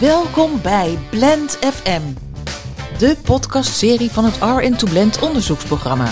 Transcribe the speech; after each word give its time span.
Welkom 0.00 0.60
bij 0.62 0.98
Blend 1.10 1.58
FM, 1.60 2.00
de 2.98 3.16
podcastserie 3.24 4.10
van 4.10 4.24
het 4.24 4.34
R2 4.34 4.90
Blend 4.90 5.18
onderzoeksprogramma. 5.18 6.08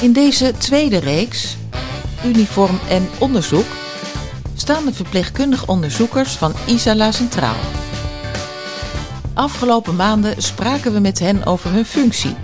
In 0.00 0.12
deze 0.12 0.52
tweede 0.58 0.98
reeks, 0.98 1.56
Uniform 2.24 2.78
en 2.88 3.08
Onderzoek, 3.20 3.64
staan 4.54 4.84
de 4.84 4.92
verpleegkundig 4.92 5.68
onderzoekers 5.68 6.32
van 6.32 6.52
Isala 6.66 7.10
Centraal. 7.10 7.56
Afgelopen 9.34 9.96
maanden 9.96 10.42
spraken 10.42 10.92
we 10.92 11.00
met 11.00 11.18
hen 11.18 11.46
over 11.46 11.70
hun 11.70 11.86
functie, 11.86 12.36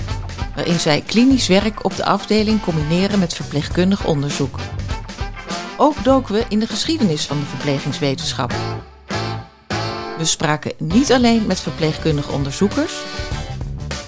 waarin 0.55 0.80
zij 0.80 1.00
klinisch 1.00 1.48
werk 1.48 1.84
op 1.84 1.96
de 1.96 2.05
afdeling 2.05 2.61
combineren 2.61 3.18
met 3.18 3.34
verpleegkundig 3.34 4.07
onderzoek. 4.07 4.59
Ook 5.77 6.05
doken 6.05 6.34
we 6.34 6.45
in 6.48 6.59
de 6.59 6.66
geschiedenis 6.66 7.27
van 7.27 7.39
de 7.39 7.46
verplegingswetenschap. 7.46 8.55
We 10.21 10.27
spraken 10.27 10.73
niet 10.79 11.12
alleen 11.12 11.46
met 11.46 11.61
verpleegkundige 11.61 12.33
onderzoekers, 12.33 13.05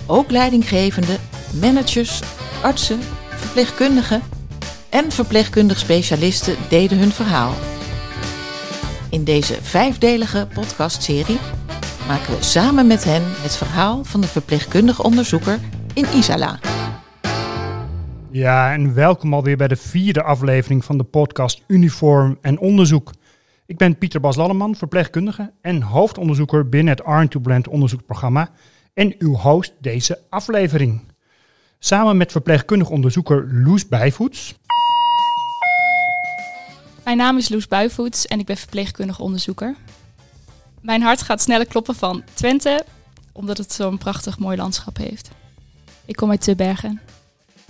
ook 0.07 0.31
leidinggevende, 0.31 1.17
managers, 1.61 2.23
artsen, 2.63 3.01
verpleegkundigen 3.29 4.23
en 4.91 5.11
verpleegkundig 5.11 5.79
specialisten 5.79 6.57
deden 6.69 6.99
hun 6.99 7.11
verhaal. 7.11 7.53
In 9.11 9.25
deze 9.25 9.55
vijfdelige 9.63 10.49
podcastserie 10.55 11.39
maken 12.07 12.37
we 12.37 12.43
samen 12.43 12.87
met 12.87 13.05
hen 13.05 13.23
het 13.25 13.57
verhaal 13.57 14.05
van 14.05 14.21
de 14.21 14.27
verpleegkundig 14.29 15.03
onderzoeker 15.03 15.59
in 15.95 16.07
Isala. 16.15 16.59
Ja, 18.31 18.73
en 18.73 18.95
welkom 18.95 19.35
alweer 19.35 19.57
bij 19.57 19.69
de 19.69 19.77
vierde 19.77 20.23
aflevering 20.23 20.85
van 20.85 20.99
de 20.99 21.05
podcast 21.05 21.63
Uniform 21.67 22.39
en 22.41 22.59
Onderzoek. 22.59 23.11
Ik 23.67 23.77
ben 23.77 23.99
Pieter 23.99 24.21
Bas 24.21 24.37
Lalleman, 24.37 24.77
verpleegkundige 24.77 25.53
en 25.61 25.83
hoofdonderzoeker 25.83 26.69
binnen 26.69 26.97
het 26.97 27.35
R2 27.37 27.41
Blend 27.43 27.69
onderzoeksprogramma 27.69 28.51
en 28.95 29.15
uw 29.19 29.35
host 29.35 29.73
deze 29.79 30.19
aflevering. 30.29 31.03
Samen 31.79 32.17
met 32.17 32.33
verpleegkundig 32.33 32.91
onderzoeker 32.91 33.55
Loes 33.55 33.89
Bijvoets. 33.89 34.55
Mijn 37.05 37.17
naam 37.17 37.37
is 37.37 37.49
Loes 37.49 37.69
Bijvoets 37.69 38.27
en 38.27 38.39
ik 38.39 38.47
ben 38.47 38.57
verpleegkundig 38.57 39.19
onderzoeker. 39.19 39.77
Mijn 40.81 41.03
hart 41.03 41.23
gaat 41.23 41.43
sneller 41.43 41.67
kloppen 41.67 41.95
van 41.95 42.23
Twente, 42.35 42.85
omdat 43.33 43.59
het 43.59 43.73
zo'n 43.73 43.99
prachtig 43.99 44.39
mooi 44.39 44.57
landschap 44.57 44.97
heeft. 44.97 45.31
Ik 46.05 46.17
kom 46.17 46.31
uit 46.31 46.41
Tubbergen. 46.41 47.01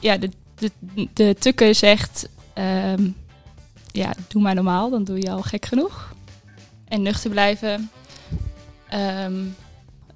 Ja, 0.01 0.17
de, 0.17 0.31
de, 0.55 0.71
de 1.13 1.37
tukke 1.39 1.73
zegt, 1.73 2.29
ehm, 2.53 3.11
ja, 3.93 4.15
doe 4.29 4.43
maar 4.43 4.55
normaal, 4.55 4.91
dan 4.91 5.05
doe 5.05 5.17
je 5.17 5.31
al 5.31 5.43
gek 5.43 5.67
genoeg. 5.67 6.15
En 6.89 7.03
nuchter 7.03 7.31
blijven. 7.31 7.91
Ehm, 8.89 9.45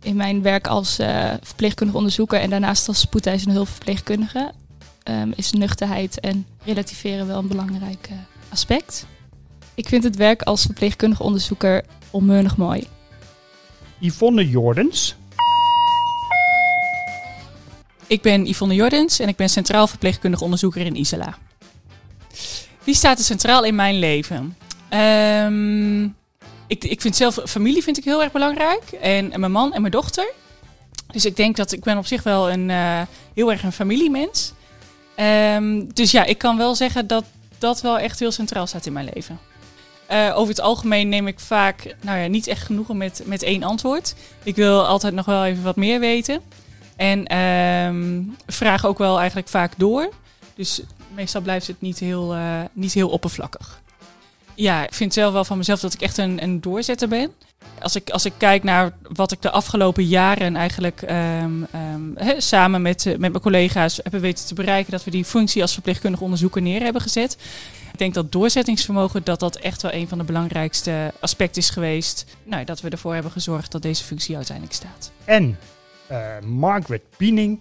in 0.02 0.16
mijn 0.16 0.42
werk 0.42 0.66
als 0.66 1.00
uh, 1.00 1.32
verpleegkundig 1.42 1.97
onderzoeker 1.97 2.41
en 2.41 2.50
daarnaast 2.50 2.88
als 2.88 3.00
spoedeisende 3.00 3.54
hulpverpleegkundige 3.54 4.52
um, 5.10 5.32
is 5.36 5.52
nuchterheid 5.52 6.20
en 6.20 6.47
relativeren 6.64 7.27
wel 7.27 7.38
een 7.38 7.48
belangrijk 7.48 8.08
uh, 8.10 8.16
aspect. 8.48 9.06
Ik 9.74 9.88
vind 9.88 10.04
het 10.04 10.16
werk 10.16 10.42
als 10.42 10.62
verpleegkundig 10.62 11.20
onderzoeker 11.20 11.84
onmeunig 12.10 12.56
mooi. 12.56 12.86
Yvonne 13.98 14.48
Jordens. 14.48 15.16
Ik 18.06 18.22
ben 18.22 18.47
Yvonne 18.47 18.74
Jordens 18.74 19.19
en 19.19 19.28
ik 19.28 19.36
ben 19.36 19.48
centraal 19.48 19.86
verpleegkundig 19.86 20.41
onderzoeker 20.41 20.86
in 20.86 20.97
Isala. 20.97 21.38
Wie 22.86 22.94
staat 22.94 23.18
er 23.18 23.24
centraal 23.24 23.64
in 23.64 23.74
mijn 23.74 23.98
leven? 23.98 24.56
Um, 24.90 26.16
ik, 26.66 26.84
ik 26.84 27.00
vind 27.00 27.16
zelf 27.16 27.38
familie 27.44 27.82
vind 27.82 27.98
ik 27.98 28.04
heel 28.04 28.22
erg 28.22 28.32
belangrijk. 28.32 28.82
En, 29.00 29.32
en, 29.32 29.40
mijn 29.40 29.52
man 29.52 29.72
en 29.72 29.80
mijn 29.80 29.92
dochter. 29.92 30.32
Dus 31.12 31.24
ik 31.24 31.36
denk 31.36 31.56
dat 31.56 31.72
ik 31.72 31.84
ben 31.84 31.98
op 31.98 32.06
zich 32.06 32.22
wel 32.22 32.50
een 32.50 32.68
uh, 32.68 33.02
heel 33.34 33.50
erg 33.50 33.62
een 33.62 33.72
familiemens. 33.72 34.52
Um, 35.16 35.94
dus 35.94 36.10
ja, 36.10 36.25
ik 36.25 36.38
kan 36.38 36.56
wel 36.56 36.75
zeggen 36.75 37.06
dat 37.06 37.25
dat 37.58 37.80
wel 37.80 37.98
echt 37.98 38.19
heel 38.19 38.32
centraal 38.32 38.66
staat 38.66 38.86
in 38.86 38.92
mijn 38.92 39.10
leven. 39.14 39.38
Uh, 40.10 40.32
over 40.34 40.48
het 40.48 40.60
algemeen 40.60 41.08
neem 41.08 41.26
ik 41.26 41.41
vaak 41.41 41.94
nou 42.00 42.19
ja, 42.19 42.26
niet 42.26 42.46
echt 42.46 42.62
genoegen 42.62 42.96
met, 42.96 43.22
met 43.25 43.42
één 43.42 43.62
antwoord. 43.62 44.14
Ik 44.42 44.56
wil 44.56 44.86
altijd 44.86 45.14
nog 45.14 45.26
wel 45.26 45.44
even 45.44 45.62
wat 45.62 45.76
meer 45.76 46.00
weten. 46.00 46.41
En 46.96 47.38
um, 47.38 48.36
vraag 48.46 48.86
ook 48.86 48.98
wel 48.98 49.19
eigenlijk 49.19 49.48
vaak 49.48 49.72
door. 49.76 50.08
Dus 50.54 50.82
meestal 51.16 51.41
blijft 51.41 51.66
het 51.66 51.81
niet 51.81 51.99
heel, 51.99 52.37
uh, 52.37 52.60
niet 52.72 52.93
heel 52.93 53.09
oppervlakkig. 53.09 53.81
Ja, 54.54 54.84
ik 54.84 54.94
vind 54.94 55.12
zelf 55.12 55.32
wel 55.32 55.44
van 55.44 55.59
mezelf 55.59 55.81
dat 55.81 55.94
ik 55.94 56.00
echt 56.00 56.19
een, 56.19 56.43
een 56.43 56.60
doorzetter 56.60 57.09
ben. 57.09 57.32
Als 57.81 57.97
ik, 57.97 58.10
als 58.10 58.25
ik 58.25 58.32
kijk 58.37 58.62
naar 58.62 58.93
wat 59.03 59.32
ik 59.32 59.43
de 59.43 59.50
afgelopen 59.50 60.05
jaren 60.05 60.56
eigenlijk 60.56 61.03
um, 61.03 61.66
he, 62.15 62.41
samen 62.41 62.82
met, 62.82 63.05
uh, 63.05 63.12
met 63.12 63.31
mijn 63.31 63.43
collega's 63.43 64.00
hebben 64.03 64.21
weten 64.21 64.47
te 64.47 64.55
bereiken, 64.55 64.93
dat 64.93 65.05
we 65.05 65.10
die 65.10 65.25
functie 65.25 65.62
als 65.62 65.72
verpleegkundig 65.72 66.21
onderzoeker 66.21 66.62
neer 66.62 66.82
hebben 66.82 67.03
gezet. 67.03 67.37
Ik 67.93 67.99
denk 67.99 68.15
dat 68.15 68.32
doorzettingsvermogen 68.32 69.25
dat 69.25 69.41
dat 69.41 69.56
echt 69.56 69.82
wel 69.82 69.93
een 69.93 70.09
van 70.09 70.19
de 70.19 70.25
belangrijkste 70.25 71.12
aspecten 71.21 71.62
is 71.62 71.71
geweest. 71.71 72.25
Nou, 72.44 72.65
dat 72.65 72.81
we 72.81 72.88
ervoor 72.88 73.15
hebben 73.15 73.32
gezorgd 73.32 73.72
dat 73.72 73.82
deze 73.82 74.05
functie 74.05 74.37
uiteindelijk 74.37 74.76
staat. 74.76 75.10
En 75.25 75.59
uh, 76.10 76.41
Margaret 76.41 77.03
Piening. 77.16 77.59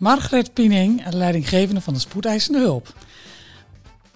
Margaret 0.00 0.52
Piening, 0.52 1.02
leidinggevende 1.10 1.80
van 1.80 1.94
de 1.94 2.00
spoedeisende 2.00 2.58
hulp. 2.58 2.94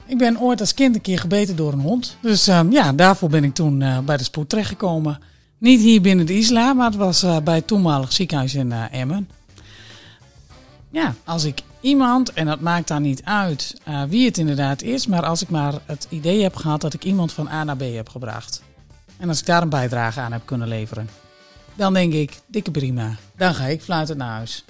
Ik 0.06 0.18
ben 0.18 0.40
ooit 0.40 0.60
als 0.60 0.74
kind 0.74 0.94
een 0.94 1.00
keer 1.00 1.18
gebeten 1.18 1.56
door 1.56 1.72
een 1.72 1.80
hond. 1.80 2.16
Dus 2.20 2.48
uh, 2.48 2.60
ja, 2.70 2.92
daarvoor 2.92 3.28
ben 3.28 3.44
ik 3.44 3.54
toen 3.54 3.80
uh, 3.80 3.98
bij 3.98 4.16
de 4.16 4.24
spoed 4.24 4.48
terechtgekomen. 4.48 5.18
Niet 5.58 5.80
hier 5.80 6.00
binnen 6.00 6.26
de 6.26 6.36
isla, 6.36 6.72
maar 6.72 6.86
het 6.86 6.96
was 6.96 7.24
uh, 7.24 7.36
bij 7.38 7.54
het 7.54 7.66
toenmalig 7.66 8.12
ziekenhuis 8.12 8.54
in 8.54 8.72
Emmen. 8.72 9.28
Ja, 10.90 11.14
als 11.24 11.44
ik 11.44 11.60
iemand, 11.80 12.32
en 12.32 12.46
dat 12.46 12.60
maakt 12.60 12.88
dan 12.88 13.02
niet 13.02 13.24
uit 13.24 13.80
wie 14.08 14.26
het 14.26 14.38
inderdaad 14.38 14.82
is, 14.82 15.06
maar 15.06 15.24
als 15.24 15.42
ik 15.42 15.50
maar 15.50 15.74
het 15.86 16.06
idee 16.10 16.42
heb 16.42 16.56
gehad 16.56 16.80
dat 16.80 16.94
ik 16.94 17.04
iemand 17.04 17.32
van 17.32 17.48
A 17.48 17.64
naar 17.64 17.76
B 17.76 17.80
heb 17.80 18.08
gebracht. 18.08 18.62
En 19.16 19.28
als 19.28 19.40
ik 19.40 19.46
daar 19.46 19.62
een 19.62 19.68
bijdrage 19.68 20.20
aan 20.20 20.32
heb 20.32 20.42
kunnen 20.44 20.68
leveren. 20.68 21.08
Dan 21.74 21.92
denk 21.92 22.12
ik, 22.12 22.40
dikke 22.46 22.70
prima. 22.70 23.16
Dan 23.36 23.54
ga 23.54 23.64
ik 23.64 23.82
fluitend 23.82 24.18
naar 24.18 24.36
huis. 24.36 24.64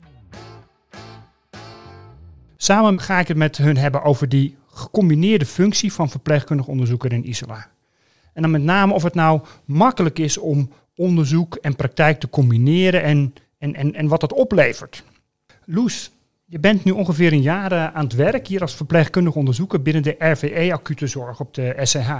Samen 2.56 3.00
ga 3.00 3.18
ik 3.18 3.28
het 3.28 3.36
met 3.36 3.56
hun 3.56 3.76
hebben 3.76 4.02
over 4.02 4.28
die 4.28 4.56
gecombineerde 4.72 5.46
functie 5.46 5.92
van 5.92 6.10
verpleegkundig 6.10 6.66
onderzoeker 6.66 7.12
in 7.12 7.24
Isla. 7.24 7.66
En 8.32 8.42
dan 8.42 8.50
met 8.50 8.62
name 8.62 8.92
of 8.92 9.02
het 9.02 9.14
nou 9.14 9.40
makkelijk 9.64 10.18
is 10.18 10.38
om 10.38 10.70
onderzoek 10.96 11.54
en 11.54 11.76
praktijk 11.76 12.20
te 12.20 12.30
combineren 12.30 13.02
en, 13.02 13.34
en, 13.58 13.74
en, 13.74 13.94
en 13.94 14.08
wat 14.08 14.20
dat 14.20 14.32
oplevert. 14.32 15.04
Loes, 15.64 16.10
je 16.44 16.58
bent 16.58 16.84
nu 16.84 16.92
ongeveer 16.92 17.32
een 17.32 17.42
jaar 17.42 17.92
aan 17.92 18.04
het 18.04 18.14
werk 18.14 18.46
hier 18.46 18.60
als 18.60 18.74
verpleegkundig 18.74 19.34
onderzoeker 19.34 19.82
binnen 19.82 20.02
de 20.02 20.16
RVE 20.18 20.72
acute 20.72 21.06
zorg 21.06 21.40
op 21.40 21.54
de 21.54 21.76
SCH. 21.82 22.10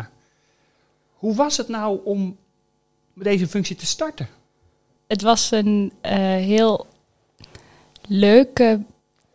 Hoe 1.13 1.35
was 1.35 1.57
het 1.57 1.69
nou 1.69 2.01
om 2.05 2.37
deze 3.15 3.47
functie 3.47 3.77
te 3.77 3.87
starten? 3.87 4.29
Het 5.07 5.23
was 5.23 5.51
een 5.51 5.93
uh, 6.03 6.11
heel 6.37 6.87
leuke 8.09 8.81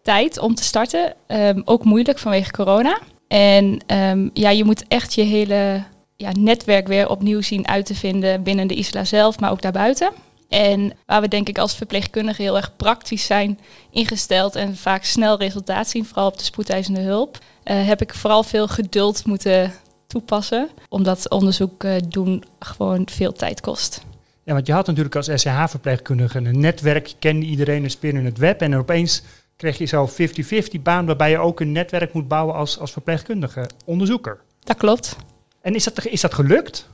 tijd 0.04 0.40
om 0.40 0.56
te 0.56 0.64
starten. 0.64 1.14
Um, 1.28 1.62
ook 1.66 1.84
moeilijk 1.84 2.20
vanwege 2.20 2.52
corona. 2.52 3.00
En 3.28 3.80
um, 3.88 4.30
ja, 4.34 4.50
je 4.50 4.64
moet 4.64 4.88
echt 4.88 5.14
je 5.14 5.22
hele 5.22 5.84
ja, 6.16 6.32
netwerk 6.40 6.88
weer 6.88 7.10
opnieuw 7.10 7.42
zien 7.42 7.68
uit 7.68 7.86
te 7.86 7.96
vinden 7.96 8.44
binnen 8.44 8.68
de 8.68 8.76
Isla 8.76 9.06
zelf, 9.06 9.40
maar 9.40 9.52
ook 9.52 9.62
daarbuiten. 9.62 10.12
En 10.50 10.94
waar 11.06 11.22
we 11.22 11.28
denk 11.28 11.50
ik 11.50 11.58
als 11.58 11.76
verpleegkundigen 11.76 12.44
heel 12.44 12.56
erg 12.56 12.76
praktisch 12.76 13.26
zijn 13.26 13.60
ingesteld 13.92 14.56
en 14.56 14.76
vaak 14.76 15.04
snel 15.04 15.38
resultaat 15.38 15.88
zien, 15.88 16.06
vooral 16.06 16.28
op 16.28 16.38
de 16.38 16.44
spoedeisende 16.44 17.02
hulp, 17.02 17.38
uh, 17.38 17.88
heb 17.88 18.02
ik 18.02 18.14
vooral 18.14 18.44
veel 18.44 18.68
geduld 18.68 19.26
moeten 19.26 19.74
toepassen. 20.08 20.70
Omdat 20.90 21.30
onderzoek 21.30 21.84
uh, 21.84 21.96
doen 22.08 22.44
gewoon 22.60 23.08
veel 23.12 23.34
tijd 23.34 23.62
kost. 23.62 24.02
Ja, 24.44 24.54
want 24.54 24.68
je 24.68 24.74
had 24.74 24.88
natuurlijk 24.88 25.16
als 25.16 25.30
SCH-verpleegkundige 25.34 26.38
een 26.38 26.60
netwerk, 26.60 27.08
je 27.08 27.16
kende 27.20 27.46
iedereen 27.46 27.84
een 27.84 27.90
spin 27.90 28.16
in 28.16 28.26
het 28.26 28.38
web 28.38 28.62
en 28.62 28.76
opeens 28.76 29.22
kreeg 29.60 29.78
je 29.78 29.86
zo 29.86 30.10
50-50 30.10 30.82
baan 30.82 31.06
waarbij 31.06 31.30
je 31.30 31.38
ook 31.38 31.60
een 31.60 31.72
netwerk 31.72 32.14
moet 32.14 32.28
bouwen 32.28 32.56
als, 32.56 32.80
als 32.80 32.92
verpleegkundige 32.92 33.70
onderzoeker. 33.86 34.40
Dat 34.64 34.78
klopt. 34.78 35.16
En 35.62 35.76
is 35.76 35.84
dat, 35.84 36.06
is 36.06 36.22
dat 36.22 36.34
gelukt? 36.34 36.90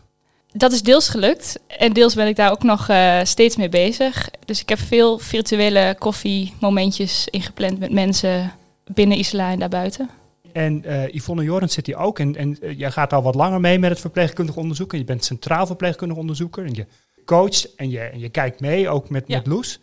Dat 0.53 0.71
is 0.71 0.81
deels 0.81 1.09
gelukt 1.09 1.59
en 1.67 1.93
deels 1.93 2.13
ben 2.13 2.27
ik 2.27 2.35
daar 2.35 2.51
ook 2.51 2.63
nog 2.63 2.89
uh, 2.89 3.19
steeds 3.23 3.55
mee 3.55 3.69
bezig. 3.69 4.29
Dus 4.45 4.61
ik 4.61 4.69
heb 4.69 4.79
veel 4.79 5.17
virtuele 5.17 5.95
koffiemomentjes 5.99 7.27
ingepland 7.29 7.79
met 7.79 7.91
mensen 7.91 8.51
binnen 8.93 9.17
Isla 9.17 9.51
en 9.51 9.59
daarbuiten. 9.59 10.09
En 10.53 10.83
uh, 10.85 11.07
Yvonne 11.07 11.43
Jorens 11.43 11.73
zit 11.73 11.85
hier 11.85 11.97
ook 11.97 12.19
en, 12.19 12.35
en 12.35 12.57
uh, 12.61 12.79
jij 12.79 12.91
gaat 12.91 13.13
al 13.13 13.21
wat 13.21 13.35
langer 13.35 13.59
mee 13.59 13.79
met 13.79 13.89
het 13.89 13.99
verpleegkundig 13.99 14.55
onderzoek. 14.55 14.93
En 14.93 14.99
je 14.99 15.05
bent 15.05 15.25
centraal 15.25 15.65
verpleegkundig 15.65 16.17
onderzoeker 16.17 16.65
en 16.65 16.73
je 16.73 16.85
coacht 17.25 17.75
en 17.75 17.89
je, 17.89 17.99
en 17.99 18.19
je 18.19 18.29
kijkt 18.29 18.59
mee, 18.59 18.89
ook 18.89 19.09
met, 19.09 19.23
ja. 19.27 19.37
met 19.37 19.47
Loes. 19.47 19.79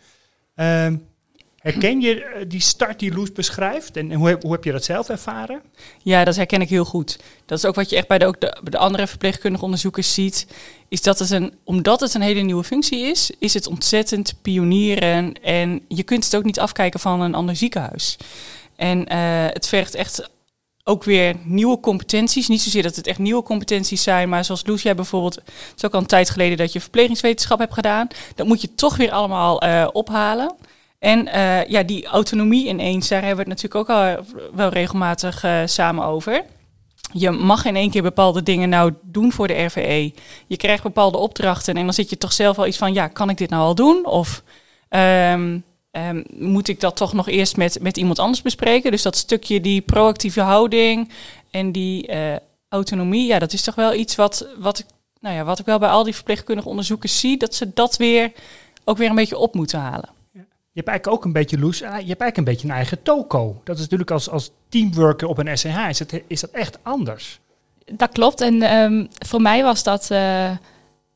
Uh, 0.55 0.87
Herken 1.63 2.01
je 2.01 2.23
eh, 2.23 2.45
die 2.47 2.59
start 2.59 2.99
die 2.99 3.13
Loes 3.13 3.31
beschrijft? 3.31 3.97
En 3.97 4.13
hoe 4.13 4.27
heb, 4.27 4.41
hoe 4.41 4.51
heb 4.51 4.63
je 4.63 4.71
dat 4.71 4.83
zelf 4.83 5.09
ervaren? 5.09 5.61
Ja, 6.01 6.23
dat 6.23 6.35
herken 6.35 6.61
ik 6.61 6.69
heel 6.69 6.85
goed. 6.85 7.19
Dat 7.45 7.57
is 7.57 7.65
ook 7.65 7.75
wat 7.75 7.89
je 7.89 7.95
echt 7.95 8.07
bij 8.07 8.17
de, 8.17 8.25
ook 8.25 8.39
de, 8.39 8.77
andere 8.77 9.07
verpleegkundige 9.07 9.63
onderzoekers 9.63 10.13
ziet. 10.13 10.47
Is 10.87 11.01
dat 11.01 11.19
het 11.19 11.29
een, 11.29 11.53
omdat 11.63 11.99
het 11.99 12.13
een 12.13 12.21
hele 12.21 12.41
nieuwe 12.41 12.63
functie 12.63 12.99
is, 12.99 13.31
is 13.39 13.53
het 13.53 13.67
ontzettend 13.67 14.33
pionieren. 14.41 15.33
En 15.41 15.81
je 15.87 16.03
kunt 16.03 16.23
het 16.23 16.35
ook 16.35 16.43
niet 16.43 16.59
afkijken 16.59 16.99
van 16.99 17.21
een 17.21 17.35
ander 17.35 17.55
ziekenhuis. 17.55 18.17
En 18.75 18.99
uh, 18.99 19.45
het 19.47 19.67
vergt 19.67 19.95
echt 19.95 20.29
ook 20.83 21.03
weer 21.03 21.35
nieuwe 21.43 21.79
competenties. 21.79 22.47
Niet 22.47 22.61
zozeer 22.61 22.83
dat 22.83 22.95
het 22.95 23.07
echt 23.07 23.19
nieuwe 23.19 23.43
competenties 23.43 24.03
zijn, 24.03 24.29
maar 24.29 24.45
zoals 24.45 24.65
Loes, 24.65 24.81
jij 24.81 24.95
bijvoorbeeld, 24.95 25.35
het 25.35 25.73
is 25.75 25.85
ook 25.85 25.93
al 25.93 25.99
een 25.99 26.05
tijd 26.05 26.29
geleden 26.29 26.57
dat 26.57 26.73
je 26.73 26.81
verplegingswetenschap 26.81 27.59
hebt 27.59 27.73
gedaan. 27.73 28.07
Dat 28.35 28.47
moet 28.47 28.61
je 28.61 28.75
toch 28.75 28.97
weer 28.97 29.11
allemaal 29.11 29.63
uh, 29.65 29.87
ophalen. 29.91 30.55
En 31.03 31.27
uh, 31.27 31.65
ja, 31.65 31.83
die 31.83 32.05
autonomie 32.05 32.67
ineens, 32.67 33.07
daar 33.07 33.23
hebben 33.23 33.45
we 33.45 33.51
het 33.51 33.61
natuurlijk 33.61 33.89
ook 33.89 33.97
al 33.97 34.25
wel 34.53 34.69
regelmatig 34.69 35.43
uh, 35.43 35.61
samen 35.65 36.05
over. 36.05 36.43
Je 37.13 37.31
mag 37.31 37.65
in 37.65 37.75
één 37.75 37.89
keer 37.89 38.01
bepaalde 38.01 38.43
dingen 38.43 38.69
nou 38.69 38.93
doen 39.01 39.31
voor 39.31 39.47
de 39.47 39.63
RVE. 39.63 40.13
Je 40.47 40.57
krijgt 40.57 40.83
bepaalde 40.83 41.17
opdrachten 41.17 41.75
en 41.75 41.83
dan 41.83 41.93
zit 41.93 42.09
je 42.09 42.17
toch 42.17 42.33
zelf 42.33 42.55
wel 42.55 42.67
iets 42.67 42.77
van, 42.77 42.93
ja, 42.93 43.07
kan 43.07 43.29
ik 43.29 43.37
dit 43.37 43.49
nou 43.49 43.63
al 43.63 43.75
doen? 43.75 44.05
Of 44.05 44.43
um, 44.89 45.63
um, 45.91 46.23
moet 46.29 46.67
ik 46.67 46.79
dat 46.79 46.95
toch 46.95 47.13
nog 47.13 47.27
eerst 47.27 47.57
met, 47.57 47.77
met 47.81 47.97
iemand 47.97 48.19
anders 48.19 48.41
bespreken? 48.41 48.91
Dus 48.91 49.01
dat 49.01 49.17
stukje 49.17 49.61
die 49.61 49.81
proactieve 49.81 50.41
houding 50.41 51.09
en 51.51 51.71
die 51.71 52.11
autonomie, 52.69 53.27
ja, 53.27 53.39
dat 53.39 53.53
is 53.53 53.61
toch 53.61 53.75
wel 53.75 53.93
iets 53.93 54.15
wat, 54.15 54.47
wat, 54.57 54.79
ik, 54.79 54.85
nou 55.19 55.35
ja, 55.35 55.43
wat 55.43 55.59
ik 55.59 55.65
wel 55.65 55.79
bij 55.79 55.89
al 55.89 56.03
die 56.03 56.15
verpleegkundige 56.15 56.69
onderzoekers 56.69 57.19
zie, 57.19 57.37
dat 57.37 57.55
ze 57.55 57.71
dat 57.73 57.97
weer 57.97 58.31
ook 58.83 58.97
weer 58.97 59.09
een 59.09 59.15
beetje 59.15 59.37
op 59.37 59.53
moeten 59.53 59.79
halen. 59.79 60.21
Je 60.73 60.79
hebt 60.79 60.87
eigenlijk 60.87 61.17
ook 61.17 61.25
een 61.25 61.33
beetje 61.33 61.59
loes. 61.59 61.77
Je 61.77 61.85
hebt 61.85 61.97
eigenlijk 61.97 62.37
een 62.37 62.43
beetje 62.43 62.67
een 62.67 62.73
eigen 62.73 63.01
toko. 63.01 63.61
Dat 63.63 63.75
is 63.75 63.81
natuurlijk 63.81 64.11
als, 64.11 64.29
als 64.29 64.51
teamworker 64.69 65.27
op 65.27 65.37
een 65.37 65.57
SCH 65.57 65.89
is, 65.89 65.99
het, 65.99 66.23
is 66.27 66.41
dat 66.41 66.49
echt 66.49 66.77
anders. 66.81 67.39
Dat 67.85 68.11
klopt. 68.11 68.41
En 68.41 68.75
um, 68.75 69.07
voor 69.25 69.41
mij 69.41 69.63
was 69.63 69.83
dat. 69.83 70.09
Uh, 70.11 70.51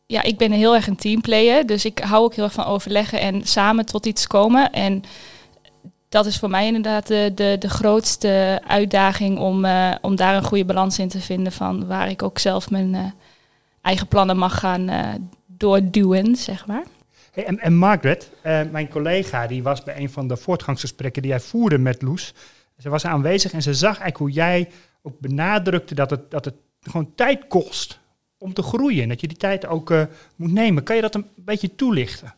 ja, 0.06 0.24
ik 0.24 0.38
ben 0.38 0.52
heel 0.52 0.76
erg 0.76 0.88
een 0.88 0.96
teamplayer. 0.96 1.66
Dus 1.66 1.86
ik 1.86 2.00
hou 2.00 2.24
ook 2.24 2.34
heel 2.34 2.44
erg 2.44 2.54
van 2.54 2.66
overleggen 2.66 3.20
en 3.20 3.48
samen 3.48 3.86
tot 3.86 4.06
iets 4.06 4.28
komen. 4.28 4.72
En 4.72 5.04
dat 6.10 6.26
is 6.26 6.38
voor 6.38 6.50
mij 6.50 6.66
inderdaad 6.66 7.08
de, 7.08 7.32
de, 7.36 7.56
de 7.60 7.70
grootste 7.70 8.62
uitdaging 8.68 9.40
om, 9.40 9.66
uh, 9.66 9.96
om 10.02 10.16
daar 10.16 10.36
een 10.36 10.44
goede 10.44 10.66
balans 10.66 11.00
in 11.00 11.10
te 11.10 11.20
vinden. 11.20 11.52
Van 11.52 11.88
waar 11.88 12.10
ik 12.10 12.24
ook 12.24 12.40
zelf 12.40 12.70
mijn 12.70 13.14
eigen 13.82 14.08
plannen 14.08 14.38
mag 14.38 14.60
gaan 14.60 14.90
doorduwen, 15.46 16.36
zeg 16.36 16.66
maar. 16.66 16.84
En, 17.46 17.60
en, 17.60 17.76
Margaret, 17.76 18.32
uh, 18.44 18.62
mijn 18.72 18.90
collega, 18.90 19.48
die 19.48 19.64
was 19.64 19.84
bij 19.84 19.98
een 19.98 20.10
van 20.10 20.28
de 20.28 20.38
voortgangsgesprekken 20.38 21.22
die 21.22 21.32
jij 21.32 21.40
voerde 21.40 21.78
met 21.78 22.02
Loes. 22.02 22.34
Ze 22.78 22.90
was 22.90 23.06
aanwezig 23.06 23.52
en 23.52 23.62
ze 23.62 23.74
zag 23.74 24.00
eigenlijk 24.00 24.18
hoe 24.18 24.32
jij 24.32 24.70
ook 25.02 25.20
benadrukte 25.20 25.96
dat 25.96 26.10
het, 26.10 26.32
dat 26.32 26.46
het 26.46 26.54
gewoon 26.82 27.12
tijd 27.16 27.48
kost 27.48 28.00
om 28.38 28.54
te 28.54 28.62
groeien. 28.62 29.04
En 29.04 29.10
dat 29.10 29.22
je 29.22 29.28
die 29.28 29.38
tijd 29.38 29.68
ook 29.68 29.90
uh, 29.90 30.02
moet 30.36 30.52
nemen. 30.52 30.84
Kan 30.84 30.96
je 30.96 31.02
dat 31.02 31.16
een 31.16 31.26
beetje 31.36 31.76
toelichten? 31.76 32.34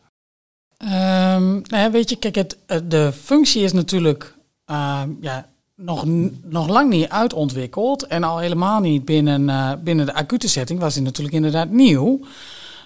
Um, 0.82 1.62
nou 1.62 1.90
weet 1.90 2.10
je, 2.10 2.16
kijk, 2.16 2.34
het, 2.34 2.58
de 2.84 3.12
functie 3.12 3.62
is 3.62 3.72
natuurlijk 3.72 4.34
uh, 4.70 5.02
ja, 5.20 5.48
nog, 5.74 6.04
nog 6.42 6.68
lang 6.68 6.90
niet 6.90 7.08
uitontwikkeld. 7.08 8.06
En 8.06 8.24
al 8.24 8.38
helemaal 8.38 8.80
niet 8.80 9.04
binnen, 9.04 9.80
binnen 9.84 10.06
de 10.06 10.14
acute 10.14 10.48
setting 10.48 10.80
was 10.80 10.94
hij 10.94 11.04
natuurlijk 11.04 11.34
inderdaad 11.34 11.70
nieuw. 11.70 12.20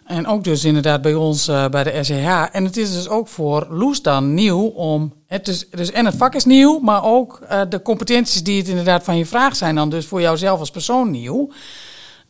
En 0.05 0.27
ook 0.27 0.45
dus 0.45 0.65
inderdaad 0.65 1.03
bij 1.03 1.15
ons 1.15 1.49
uh, 1.49 1.69
bij 1.69 1.85
de 1.85 2.05
SEH. 2.05 2.47
En 2.53 2.65
het 2.65 2.77
is 2.77 2.93
dus 2.93 3.09
ook 3.09 3.29
voor 3.29 3.67
Loes 3.71 4.03
dan 4.03 4.35
nieuw 4.35 4.67
om. 4.67 5.12
Het 5.27 5.49
is, 5.49 5.71
dus 5.71 5.91
en 5.91 6.06
het 6.06 6.17
vak 6.17 6.35
is 6.35 6.45
nieuw, 6.45 6.79
maar 6.79 7.05
ook 7.05 7.41
uh, 7.43 7.61
de 7.69 7.83
competenties 7.83 8.43
die 8.43 8.59
het 8.59 8.69
inderdaad 8.69 9.05
van 9.05 9.17
je 9.17 9.27
vraagt 9.27 9.56
zijn 9.56 9.75
dan 9.75 9.91
dus 9.91 10.06
voor 10.06 10.21
jouzelf 10.21 10.61
als 10.61 10.71
persoon 10.71 11.11
nieuw. 11.11 11.51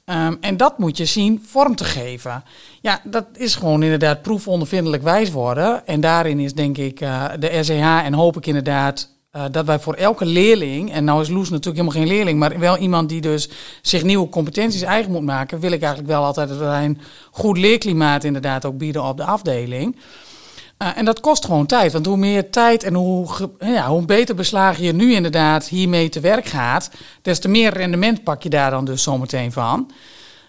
Um, 0.06 0.36
en 0.40 0.56
dat 0.56 0.78
moet 0.78 0.96
je 0.96 1.04
zien 1.04 1.42
vorm 1.46 1.76
te 1.76 1.84
geven. 1.84 2.44
Ja, 2.80 3.00
dat 3.04 3.24
is 3.32 3.54
gewoon 3.54 3.82
inderdaad 3.82 4.22
proefondervindelijk 4.22 5.02
wijs 5.02 5.30
worden. 5.30 5.86
En 5.86 6.00
daarin 6.00 6.40
is 6.40 6.54
denk 6.54 6.78
ik 6.78 7.00
uh, 7.00 7.24
de 7.38 7.62
SEH 7.62 8.04
en 8.04 8.12
hoop 8.12 8.36
ik 8.36 8.46
inderdaad 8.46 9.13
uh, 9.36 9.42
dat 9.50 9.66
wij 9.66 9.78
voor 9.78 9.94
elke 9.94 10.24
leerling, 10.24 10.92
en 10.92 11.04
nou 11.04 11.20
is 11.20 11.28
Loes 11.28 11.50
natuurlijk 11.50 11.76
helemaal 11.76 12.00
geen 12.06 12.16
leerling, 12.16 12.38
maar 12.38 12.58
wel 12.58 12.76
iemand 12.76 13.08
die 13.08 13.20
dus 13.20 13.48
zich 13.82 14.02
nieuwe 14.02 14.28
competenties 14.28 14.82
eigen 14.82 15.12
moet 15.12 15.22
maken, 15.22 15.60
wil 15.60 15.72
ik 15.72 15.82
eigenlijk 15.82 16.12
wel 16.12 16.24
altijd 16.24 16.48
dat 16.48 16.58
wij 16.58 16.84
een 16.84 17.00
goed 17.30 17.58
leerklimaat 17.58 18.24
inderdaad 18.24 18.64
ook 18.64 18.78
bieden 18.78 19.04
op 19.04 19.16
de 19.16 19.24
afdeling. 19.24 19.96
Uh, 20.78 20.88
en 20.96 21.04
dat 21.04 21.20
kost 21.20 21.44
gewoon 21.44 21.66
tijd, 21.66 21.92
want 21.92 22.06
hoe 22.06 22.16
meer 22.16 22.50
tijd 22.50 22.82
en 22.82 22.94
hoe, 22.94 23.28
ja, 23.58 23.88
hoe 23.88 24.04
beter 24.04 24.34
beslagen 24.34 24.84
je 24.84 24.92
nu 24.92 25.14
inderdaad 25.14 25.68
hiermee 25.68 26.08
te 26.08 26.20
werk 26.20 26.46
gaat, 26.46 26.90
des 27.22 27.38
te 27.38 27.48
meer 27.48 27.72
rendement 27.72 28.24
pak 28.24 28.42
je 28.42 28.50
daar 28.50 28.70
dan 28.70 28.84
dus 28.84 29.02
zometeen 29.02 29.52
van. 29.52 29.90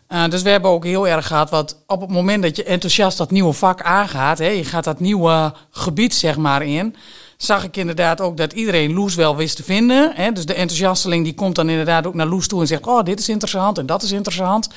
Uh, 0.09 0.27
dus 0.27 0.41
we 0.41 0.49
hebben 0.49 0.71
ook 0.71 0.83
heel 0.83 1.07
erg 1.07 1.27
gehad 1.27 1.49
wat 1.49 1.83
op 1.87 2.01
het 2.01 2.09
moment 2.09 2.43
dat 2.43 2.55
je 2.55 2.63
enthousiast 2.63 3.17
dat 3.17 3.31
nieuwe 3.31 3.53
vak 3.53 3.81
aangaat, 3.81 4.37
hè, 4.37 4.47
je 4.47 4.63
gaat 4.63 4.83
dat 4.83 4.99
nieuwe 4.99 5.53
gebied 5.69 6.13
zeg 6.13 6.37
maar 6.37 6.63
in, 6.63 6.95
zag 7.37 7.63
ik 7.63 7.77
inderdaad 7.77 8.21
ook 8.21 8.37
dat 8.37 8.53
iedereen 8.53 8.93
Loes 8.93 9.15
wel 9.15 9.35
wist 9.35 9.55
te 9.55 9.63
vinden. 9.63 10.11
Hè? 10.15 10.31
Dus 10.31 10.45
de 10.45 10.53
enthousiasteling 10.53 11.23
die 11.23 11.33
komt 11.33 11.55
dan 11.55 11.69
inderdaad 11.69 12.07
ook 12.07 12.13
naar 12.13 12.25
Loes 12.25 12.47
toe 12.47 12.61
en 12.61 12.67
zegt: 12.67 12.87
Oh, 12.87 13.03
dit 13.03 13.19
is 13.19 13.29
interessant 13.29 13.77
en 13.77 13.85
dat 13.85 14.03
is 14.03 14.11
interessant. 14.11 14.69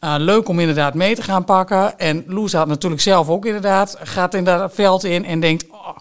Uh, 0.00 0.14
leuk 0.18 0.48
om 0.48 0.60
inderdaad 0.60 0.94
mee 0.94 1.14
te 1.14 1.22
gaan 1.22 1.44
pakken. 1.44 1.98
En 1.98 2.24
Loes 2.26 2.52
had 2.52 2.66
natuurlijk 2.66 3.02
zelf 3.02 3.28
ook 3.28 3.46
inderdaad, 3.46 3.96
gaat 4.02 4.34
in 4.34 4.44
dat 4.44 4.74
veld 4.74 5.04
in 5.04 5.24
en 5.24 5.40
denkt: 5.40 5.64
oh, 5.70 5.96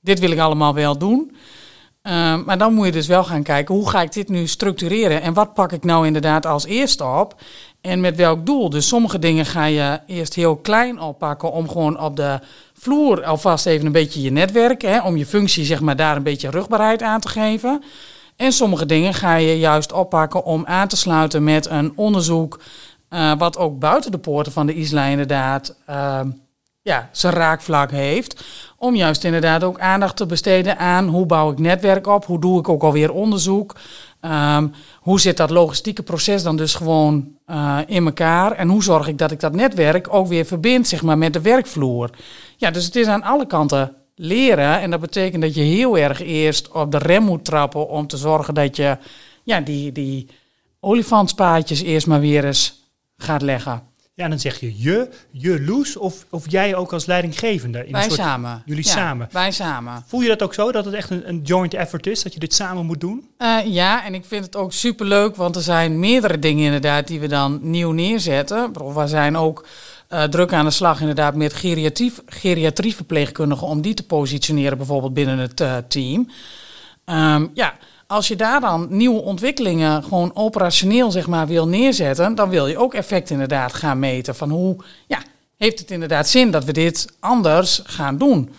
Dit 0.00 0.18
wil 0.18 0.30
ik 0.30 0.38
allemaal 0.38 0.74
wel 0.74 0.98
doen. 0.98 1.36
Uh, 2.02 2.36
maar 2.44 2.58
dan 2.58 2.74
moet 2.74 2.86
je 2.86 2.92
dus 2.92 3.06
wel 3.06 3.24
gaan 3.24 3.42
kijken, 3.42 3.74
hoe 3.74 3.90
ga 3.90 4.02
ik 4.02 4.12
dit 4.12 4.28
nu 4.28 4.46
structureren 4.46 5.22
en 5.22 5.34
wat 5.34 5.54
pak 5.54 5.72
ik 5.72 5.84
nou 5.84 6.06
inderdaad 6.06 6.46
als 6.46 6.64
eerste 6.64 7.04
op 7.04 7.34
en 7.80 8.00
met 8.00 8.16
welk 8.16 8.46
doel. 8.46 8.70
Dus 8.70 8.88
sommige 8.88 9.18
dingen 9.18 9.46
ga 9.46 9.64
je 9.64 10.00
eerst 10.06 10.34
heel 10.34 10.56
klein 10.56 11.00
oppakken 11.00 11.52
om 11.52 11.68
gewoon 11.68 12.00
op 12.00 12.16
de 12.16 12.38
vloer 12.74 13.24
alvast 13.24 13.66
even 13.66 13.86
een 13.86 13.92
beetje 13.92 14.22
je 14.22 14.30
netwerk, 14.30 14.82
hè, 14.82 15.00
om 15.00 15.16
je 15.16 15.26
functie 15.26 15.64
zeg 15.64 15.80
maar 15.80 15.96
daar 15.96 16.16
een 16.16 16.22
beetje 16.22 16.50
rugbaarheid 16.50 17.02
aan 17.02 17.20
te 17.20 17.28
geven. 17.28 17.82
En 18.36 18.52
sommige 18.52 18.86
dingen 18.86 19.14
ga 19.14 19.34
je 19.34 19.58
juist 19.58 19.92
oppakken 19.92 20.44
om 20.44 20.66
aan 20.66 20.88
te 20.88 20.96
sluiten 20.96 21.44
met 21.44 21.66
een 21.66 21.92
onderzoek 21.96 22.60
uh, 23.10 23.32
wat 23.38 23.58
ook 23.58 23.78
buiten 23.78 24.10
de 24.10 24.18
poorten 24.18 24.52
van 24.52 24.66
de 24.66 24.74
ISLA 24.74 25.04
inderdaad 25.04 25.76
uh, 25.90 26.20
ja, 26.82 27.08
zijn 27.12 27.32
raakvlak 27.32 27.90
heeft. 27.90 28.44
Om 28.76 28.94
juist 28.94 29.24
inderdaad 29.24 29.64
ook 29.64 29.80
aandacht 29.80 30.16
te 30.16 30.26
besteden 30.26 30.78
aan 30.78 31.08
hoe 31.08 31.26
bouw 31.26 31.50
ik 31.50 31.58
netwerk 31.58 32.06
op, 32.06 32.24
hoe 32.24 32.40
doe 32.40 32.58
ik 32.58 32.68
ook 32.68 32.82
alweer 32.82 33.12
onderzoek. 33.12 33.76
Um, 34.24 34.72
hoe 35.00 35.20
zit 35.20 35.36
dat 35.36 35.50
logistieke 35.50 36.02
proces 36.02 36.42
dan 36.42 36.56
dus 36.56 36.74
gewoon 36.74 37.28
uh, 37.46 37.78
in 37.86 38.04
elkaar? 38.04 38.52
En 38.52 38.68
hoe 38.68 38.82
zorg 38.82 39.08
ik 39.08 39.18
dat 39.18 39.30
ik 39.30 39.40
dat 39.40 39.52
netwerk 39.52 40.14
ook 40.14 40.26
weer 40.26 40.44
verbind 40.44 40.88
zeg 40.88 41.02
maar, 41.02 41.18
met 41.18 41.32
de 41.32 41.40
werkvloer? 41.40 42.10
Ja, 42.56 42.70
dus 42.70 42.84
het 42.84 42.96
is 42.96 43.06
aan 43.06 43.22
alle 43.22 43.46
kanten 43.46 43.96
leren. 44.14 44.80
En 44.80 44.90
dat 44.90 45.00
betekent 45.00 45.42
dat 45.42 45.54
je 45.54 45.62
heel 45.62 45.98
erg 45.98 46.20
eerst 46.22 46.70
op 46.70 46.90
de 46.92 46.98
rem 46.98 47.22
moet 47.22 47.44
trappen 47.44 47.88
om 47.88 48.06
te 48.06 48.16
zorgen 48.16 48.54
dat 48.54 48.76
je 48.76 48.98
ja, 49.42 49.60
die, 49.60 49.92
die 49.92 50.28
olifantspaadjes 50.80 51.82
eerst 51.82 52.06
maar 52.06 52.20
weer 52.20 52.44
eens 52.44 52.82
gaat 53.16 53.42
leggen. 53.42 53.82
Ja, 54.20 54.26
en 54.26 54.32
dan 54.32 54.40
zeg 54.40 54.60
je 54.60 54.82
je, 54.82 55.08
je 55.30 55.62
Loes 55.62 55.96
of, 55.96 56.26
of 56.30 56.50
jij 56.50 56.74
ook 56.74 56.92
als 56.92 57.06
leidinggevende? 57.06 57.86
In 57.86 57.92
wij 57.92 58.02
een 58.02 58.10
soort, 58.10 58.20
samen. 58.20 58.62
Jullie 58.64 58.84
ja, 58.84 58.90
samen. 58.90 59.28
Wij 59.32 59.50
samen. 59.50 60.04
Voel 60.06 60.20
je 60.20 60.28
dat 60.28 60.42
ook 60.42 60.54
zo, 60.54 60.72
dat 60.72 60.84
het 60.84 60.94
echt 60.94 61.10
een, 61.10 61.28
een 61.28 61.40
joint 61.42 61.74
effort 61.74 62.06
is, 62.06 62.22
dat 62.22 62.32
je 62.32 62.40
dit 62.40 62.54
samen 62.54 62.86
moet 62.86 63.00
doen? 63.00 63.28
Uh, 63.38 63.58
ja, 63.64 64.04
en 64.04 64.14
ik 64.14 64.24
vind 64.24 64.44
het 64.44 64.56
ook 64.56 64.72
superleuk, 64.72 65.36
want 65.36 65.56
er 65.56 65.62
zijn 65.62 65.98
meerdere 65.98 66.38
dingen 66.38 66.64
inderdaad 66.64 67.06
die 67.06 67.20
we 67.20 67.28
dan 67.28 67.58
nieuw 67.62 67.90
neerzetten. 67.90 68.72
We 68.94 69.06
zijn 69.06 69.36
ook 69.36 69.66
uh, 70.10 70.22
druk 70.22 70.52
aan 70.52 70.64
de 70.64 70.70
slag 70.70 71.00
inderdaad 71.00 71.34
met 71.34 71.54
geriatrieverpleegkundigen 72.26 73.66
om 73.66 73.80
die 73.80 73.94
te 73.94 74.06
positioneren 74.06 74.76
bijvoorbeeld 74.76 75.14
binnen 75.14 75.38
het 75.38 75.60
uh, 75.60 75.76
team. 75.88 76.30
Um, 77.04 77.50
ja, 77.54 77.74
als 78.10 78.28
je 78.28 78.36
daar 78.36 78.60
dan 78.60 78.86
nieuwe 78.90 79.22
ontwikkelingen 79.22 80.02
gewoon 80.02 80.30
operationeel 80.34 81.10
zeg 81.10 81.26
maar 81.26 81.46
wil 81.46 81.68
neerzetten, 81.68 82.34
dan 82.34 82.48
wil 82.48 82.66
je 82.66 82.78
ook 82.78 82.94
effect 82.94 83.30
inderdaad 83.30 83.74
gaan 83.74 83.98
meten 83.98 84.34
van 84.34 84.50
hoe, 84.50 84.76
ja, 85.06 85.18
heeft 85.56 85.78
het 85.78 85.90
inderdaad 85.90 86.28
zin 86.28 86.50
dat 86.50 86.64
we 86.64 86.72
dit 86.72 87.06
anders 87.20 87.80
gaan 87.84 88.18
doen? 88.18 88.50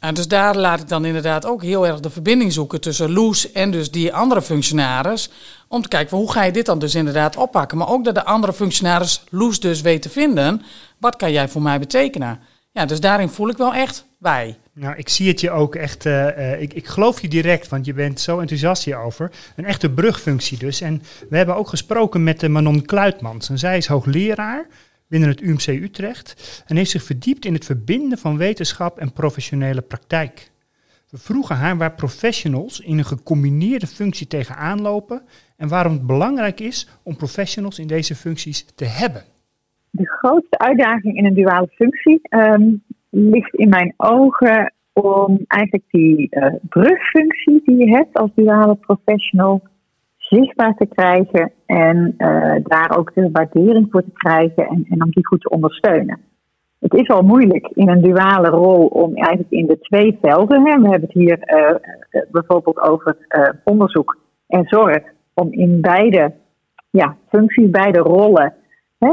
Uh, 0.00 0.12
dus 0.12 0.28
daar 0.28 0.56
laat 0.56 0.80
ik 0.80 0.88
dan 0.88 1.04
inderdaad 1.04 1.46
ook 1.46 1.62
heel 1.62 1.86
erg 1.86 2.00
de 2.00 2.10
verbinding 2.10 2.52
zoeken 2.52 2.80
tussen 2.80 3.12
Loes 3.12 3.52
en 3.52 3.70
dus 3.70 3.90
die 3.90 4.14
andere 4.14 4.42
functionaris. 4.42 5.30
Om 5.68 5.82
te 5.82 5.88
kijken 5.88 6.16
hoe 6.16 6.32
ga 6.32 6.42
je 6.42 6.52
dit 6.52 6.66
dan 6.66 6.78
dus 6.78 6.94
inderdaad 6.94 7.36
oppakken. 7.36 7.78
Maar 7.78 7.88
ook 7.88 8.04
dat 8.04 8.14
de 8.14 8.24
andere 8.24 8.52
functionaris 8.52 9.22
Loes 9.30 9.60
dus 9.60 9.80
weet 9.80 10.02
te 10.02 10.10
vinden. 10.10 10.62
Wat 10.98 11.16
kan 11.16 11.32
jij 11.32 11.48
voor 11.48 11.62
mij 11.62 11.78
betekenen? 11.78 12.40
Ja, 12.74 12.84
dus 12.86 13.00
daarin 13.00 13.28
voel 13.28 13.48
ik 13.48 13.56
wel 13.56 13.74
echt 13.74 14.06
wij. 14.18 14.58
Nou, 14.72 14.96
ik 14.96 15.08
zie 15.08 15.28
het 15.28 15.40
je 15.40 15.50
ook 15.50 15.74
echt, 15.74 16.04
uh, 16.04 16.12
uh, 16.12 16.60
ik, 16.60 16.72
ik 16.72 16.86
geloof 16.86 17.20
je 17.20 17.28
direct, 17.28 17.68
want 17.68 17.86
je 17.86 17.94
bent 17.94 18.20
zo 18.20 18.38
enthousiast 18.38 18.84
hierover. 18.84 19.30
Een 19.56 19.64
echte 19.64 19.90
brugfunctie 19.90 20.58
dus. 20.58 20.80
En 20.80 21.02
we 21.28 21.36
hebben 21.36 21.56
ook 21.56 21.68
gesproken 21.68 22.24
met 22.24 22.40
de 22.40 22.48
Manon 22.48 22.84
Kluitmans. 22.84 23.50
Zij 23.54 23.76
is 23.76 23.86
hoogleraar 23.86 24.66
binnen 25.08 25.28
het 25.28 25.40
UMC 25.40 25.66
Utrecht 25.66 26.62
en 26.66 26.76
heeft 26.76 26.90
zich 26.90 27.02
verdiept 27.02 27.44
in 27.44 27.54
het 27.54 27.64
verbinden 27.64 28.18
van 28.18 28.36
wetenschap 28.36 28.98
en 28.98 29.12
professionele 29.12 29.82
praktijk. 29.82 30.50
We 31.10 31.18
vroegen 31.18 31.56
haar 31.56 31.76
waar 31.76 31.94
professionals 31.94 32.80
in 32.80 32.98
een 32.98 33.04
gecombineerde 33.04 33.86
functie 33.86 34.26
tegenaan 34.26 34.80
lopen 34.80 35.22
en 35.56 35.68
waarom 35.68 35.92
het 35.92 36.06
belangrijk 36.06 36.60
is 36.60 36.88
om 37.02 37.16
professionals 37.16 37.78
in 37.78 37.86
deze 37.86 38.14
functies 38.14 38.66
te 38.74 38.84
hebben. 38.84 39.24
Grootste 40.24 40.58
uitdaging 40.58 41.16
in 41.16 41.24
een 41.24 41.34
duale 41.34 41.68
functie 41.68 42.20
ehm, 42.22 42.72
ligt 43.10 43.54
in 43.54 43.68
mijn 43.68 43.94
ogen 43.96 44.72
om 44.92 45.40
eigenlijk 45.46 45.84
die 45.90 46.28
uh, 46.30 46.54
brugfunctie 46.68 47.62
die 47.64 47.76
je 47.76 47.96
hebt 47.96 48.18
als 48.18 48.30
duale 48.34 48.74
professional 48.74 49.62
zichtbaar 50.16 50.74
te 50.74 50.86
krijgen 50.86 51.52
en 51.66 52.14
uh, 52.18 52.54
daar 52.62 52.98
ook 52.98 53.14
de 53.14 53.28
waardering 53.32 53.86
voor 53.90 54.02
te 54.02 54.12
krijgen 54.12 54.66
en, 54.66 54.86
en 54.88 55.02
om 55.02 55.10
die 55.10 55.26
goed 55.26 55.40
te 55.40 55.48
ondersteunen. 55.48 56.20
Het 56.80 56.94
is 56.94 57.08
al 57.08 57.22
moeilijk 57.22 57.68
in 57.74 57.88
een 57.88 58.02
duale 58.02 58.48
rol 58.48 58.86
om 58.86 59.14
eigenlijk 59.14 59.50
in 59.50 59.66
de 59.66 59.78
twee 59.78 60.18
velden, 60.22 60.66
hè, 60.66 60.80
we 60.80 60.88
hebben 60.88 61.08
het 61.08 61.12
hier 61.12 61.38
uh, 61.54 62.22
bijvoorbeeld 62.30 62.80
over 62.80 63.16
onderzoek 63.64 64.18
en 64.46 64.64
zorg, 64.64 65.02
om 65.34 65.52
in 65.52 65.80
beide 65.80 66.32
ja, 66.90 67.16
functies, 67.28 67.70
beide 67.70 67.98
rollen 67.98 68.54
hè, 68.98 69.10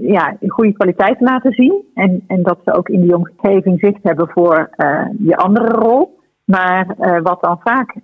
ja, 0.00 0.36
goede 0.46 0.72
kwaliteit 0.72 1.18
te 1.18 1.24
laten 1.24 1.52
zien. 1.52 1.84
En, 1.94 2.24
en 2.26 2.42
dat 2.42 2.58
ze 2.64 2.72
ook 2.72 2.88
in 2.88 3.00
die 3.00 3.16
omgeving 3.16 3.78
zicht 3.80 4.02
hebben 4.02 4.28
voor 4.28 4.70
je 5.18 5.36
andere 5.36 5.68
rol. 5.68 6.18
Maar 6.44 6.96
uh, 7.00 7.20
wat 7.22 7.42
dan 7.42 7.60
vaak 7.62 7.94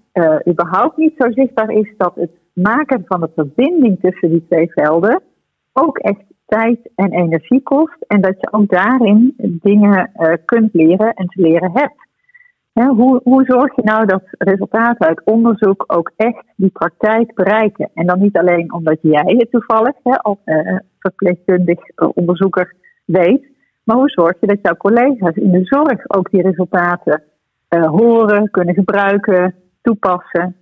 überhaupt 0.49 0.96
niet 0.96 1.14
zo 1.18 1.30
zichtbaar 1.30 1.70
is, 1.70 1.94
dat 1.96 2.14
het 2.14 2.30
maken 2.52 3.04
van 3.06 3.20
de 3.20 3.30
verbinding 3.35 4.00
tussen 4.00 4.30
die 4.30 4.44
twee 4.49 4.73
velden 4.73 5.23
ook 5.73 5.99
echt 5.99 6.25
tijd 6.46 6.90
en 6.94 7.12
energie 7.12 7.62
kost. 7.62 7.96
En 8.06 8.20
dat 8.20 8.35
je 8.38 8.52
ook 8.52 8.68
daarin 8.68 9.35
dingen 9.62 10.11
kunt 10.44 10.75
leren 10.75 11.14
en 11.14 11.26
te 11.26 11.40
leren 11.40 11.70
hebt. 11.73 12.06
hoe, 12.73 13.20
hoe 13.25 13.44
zorg 13.44 13.76
je 13.76 13.82
nou 13.82 14.06
dat 14.06 14.23
resultaten 14.30 15.06
uit 15.06 15.25
onderzoek 15.25 15.85
ook 15.87 16.12
echt 16.16 16.44
die 16.56 16.70
praktijk 16.70 17.35
bereiken? 17.35 17.90
En 17.94 18.06
dan 18.06 18.20
niet 18.20 18.38
alleen 18.38 18.73
omdat 18.73 18.99
jij 19.00 19.35
het 19.38 19.50
toevallig 19.50 19.94
als 20.02 20.38
verpleegkundig 21.07 21.79
onderzoeker 21.97 22.75
weet, 23.05 23.47
maar 23.85 23.97
hoe 23.97 24.09
zorg 24.09 24.37
je 24.41 24.47
dat 24.47 24.59
jouw 24.63 24.77
collega's 24.77 25.35
in 25.35 25.51
de 25.51 25.65
zorg 25.65 26.09
ook 26.09 26.31
die 26.31 26.43
resultaten 26.43 27.23
uh, 27.71 27.87
horen, 27.87 28.51
kunnen 28.51 28.75
gebruiken, 28.75 29.55
toepassen. 29.83 30.57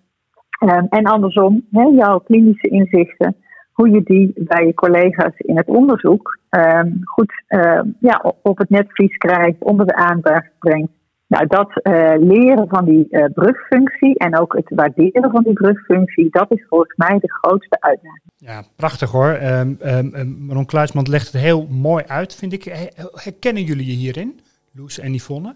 Um, 0.60 0.86
en 0.88 1.04
andersom, 1.04 1.66
hè, 1.70 1.82
jouw 1.82 2.18
klinische 2.18 2.68
inzichten, 2.68 3.36
hoe 3.72 3.90
je 3.90 4.02
die 4.02 4.32
bij 4.34 4.66
je 4.66 4.74
collega's 4.74 5.36
in 5.36 5.56
het 5.56 5.68
onderzoek 5.68 6.38
um, 6.50 6.98
goed 7.02 7.32
uh, 7.48 7.80
ja, 8.00 8.34
op 8.42 8.58
het 8.58 8.70
netvlies 8.70 9.16
krijgt, 9.16 9.62
onder 9.62 9.86
de 9.86 9.94
aandacht 9.94 10.50
brengt. 10.58 10.92
Nou, 11.34 11.46
dat 11.46 11.70
uh, 11.82 12.14
leren 12.18 12.68
van 12.68 12.84
die 12.84 13.06
uh, 13.10 13.24
brugfunctie 13.32 14.18
en 14.18 14.38
ook 14.38 14.56
het 14.56 14.68
waarderen 14.68 15.30
van 15.30 15.42
die 15.42 15.52
brugfunctie, 15.52 16.26
dat 16.30 16.52
is 16.52 16.64
volgens 16.68 16.96
mij 16.96 17.18
de 17.18 17.32
grootste 17.32 17.76
uitdaging. 17.80 18.22
Ja, 18.36 18.62
prachtig 18.76 19.10
hoor. 19.10 19.38
Um, 19.42 19.78
um, 19.84 20.36
Maron 20.38 20.66
Kluisman 20.66 21.08
legt 21.08 21.32
het 21.32 21.42
heel 21.42 21.66
mooi 21.70 22.04
uit, 22.06 22.34
vind 22.34 22.52
ik. 22.52 22.90
Herkennen 23.12 23.62
jullie 23.62 23.86
je 23.86 23.92
hierin, 23.92 24.40
Loes 24.72 24.98
en 24.98 25.14
Yvonne? 25.14 25.54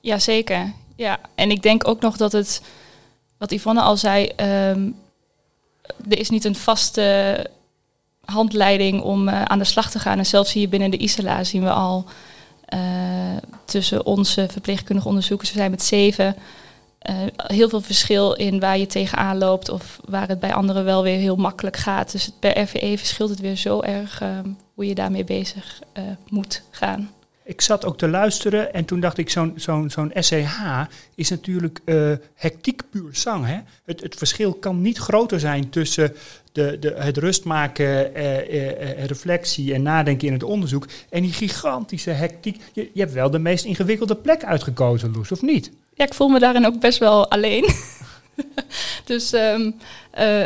Jazeker. 0.00 0.72
Ja, 0.96 1.18
en 1.34 1.50
ik 1.50 1.62
denk 1.62 1.88
ook 1.88 2.00
nog 2.00 2.16
dat 2.16 2.32
het, 2.32 2.62
wat 3.38 3.52
Yvonne 3.52 3.80
al 3.80 3.96
zei, 3.96 4.30
um, 4.70 4.94
er 6.08 6.18
is 6.18 6.30
niet 6.30 6.44
een 6.44 6.54
vaste 6.54 7.46
handleiding 8.24 9.02
om 9.02 9.28
uh, 9.28 9.42
aan 9.42 9.58
de 9.58 9.64
slag 9.64 9.90
te 9.90 9.98
gaan. 9.98 10.18
En 10.18 10.26
zelfs 10.26 10.52
hier 10.52 10.68
binnen 10.68 10.90
de 10.90 10.96
ISLA 10.96 11.44
zien 11.44 11.62
we 11.62 11.70
al 11.70 12.04
uh, 12.06 12.12
tussen 13.64 14.06
onze 14.06 14.46
verpleegkundige 14.50 15.08
onderzoekers, 15.08 15.52
we 15.52 15.58
zijn 15.58 15.70
met 15.70 15.82
zeven, 15.82 16.36
uh, 17.10 17.16
heel 17.36 17.68
veel 17.68 17.80
verschil 17.80 18.32
in 18.32 18.60
waar 18.60 18.78
je 18.78 18.86
tegenaan 18.86 19.38
loopt 19.38 19.68
of 19.68 20.00
waar 20.04 20.28
het 20.28 20.40
bij 20.40 20.54
anderen 20.54 20.84
wel 20.84 21.02
weer 21.02 21.18
heel 21.18 21.36
makkelijk 21.36 21.76
gaat. 21.76 22.12
Dus 22.12 22.30
per 22.38 22.60
RVE 22.60 22.98
verschilt 22.98 23.30
het 23.30 23.40
weer 23.40 23.56
zo 23.56 23.80
erg 23.80 24.22
um, 24.22 24.56
hoe 24.74 24.86
je 24.86 24.94
daarmee 24.94 25.24
bezig 25.24 25.80
moet 26.28 26.62
gaan. 26.70 27.10
Ik 27.48 27.60
zat 27.60 27.84
ook 27.84 27.98
te 27.98 28.08
luisteren 28.08 28.74
en 28.74 28.84
toen 28.84 29.00
dacht 29.00 29.18
ik, 29.18 29.30
zo'n 29.30 29.52
zo'n 29.56 29.90
zo'n 29.90 30.10
SCH 30.14 30.60
is 31.14 31.30
natuurlijk 31.30 31.80
uh, 31.84 32.12
hectiek 32.34 32.82
puur 32.90 33.08
zang. 33.12 33.46
Hè? 33.46 33.58
Het, 33.84 34.00
het 34.00 34.14
verschil 34.14 34.54
kan 34.54 34.82
niet 34.82 34.98
groter 34.98 35.40
zijn 35.40 35.70
tussen 35.70 36.14
de, 36.52 36.76
de, 36.80 36.94
het 36.96 37.16
rustmaken, 37.16 38.16
uh, 38.16 38.48
uh, 38.52 39.04
reflectie 39.04 39.74
en 39.74 39.82
nadenken 39.82 40.26
in 40.26 40.32
het 40.32 40.42
onderzoek 40.42 40.86
en 41.10 41.22
die 41.22 41.32
gigantische 41.32 42.10
hectiek. 42.10 42.62
Je, 42.72 42.90
je 42.92 43.00
hebt 43.00 43.12
wel 43.12 43.30
de 43.30 43.38
meest 43.38 43.64
ingewikkelde 43.64 44.16
plek 44.16 44.44
uitgekozen, 44.44 45.12
Loes, 45.12 45.32
of 45.32 45.42
niet? 45.42 45.70
Ja, 45.94 46.04
ik 46.04 46.14
voel 46.14 46.28
me 46.28 46.38
daarin 46.38 46.66
ook 46.66 46.80
best 46.80 46.98
wel 46.98 47.30
alleen. 47.30 47.70
dus 49.04 49.32
um, 49.32 49.74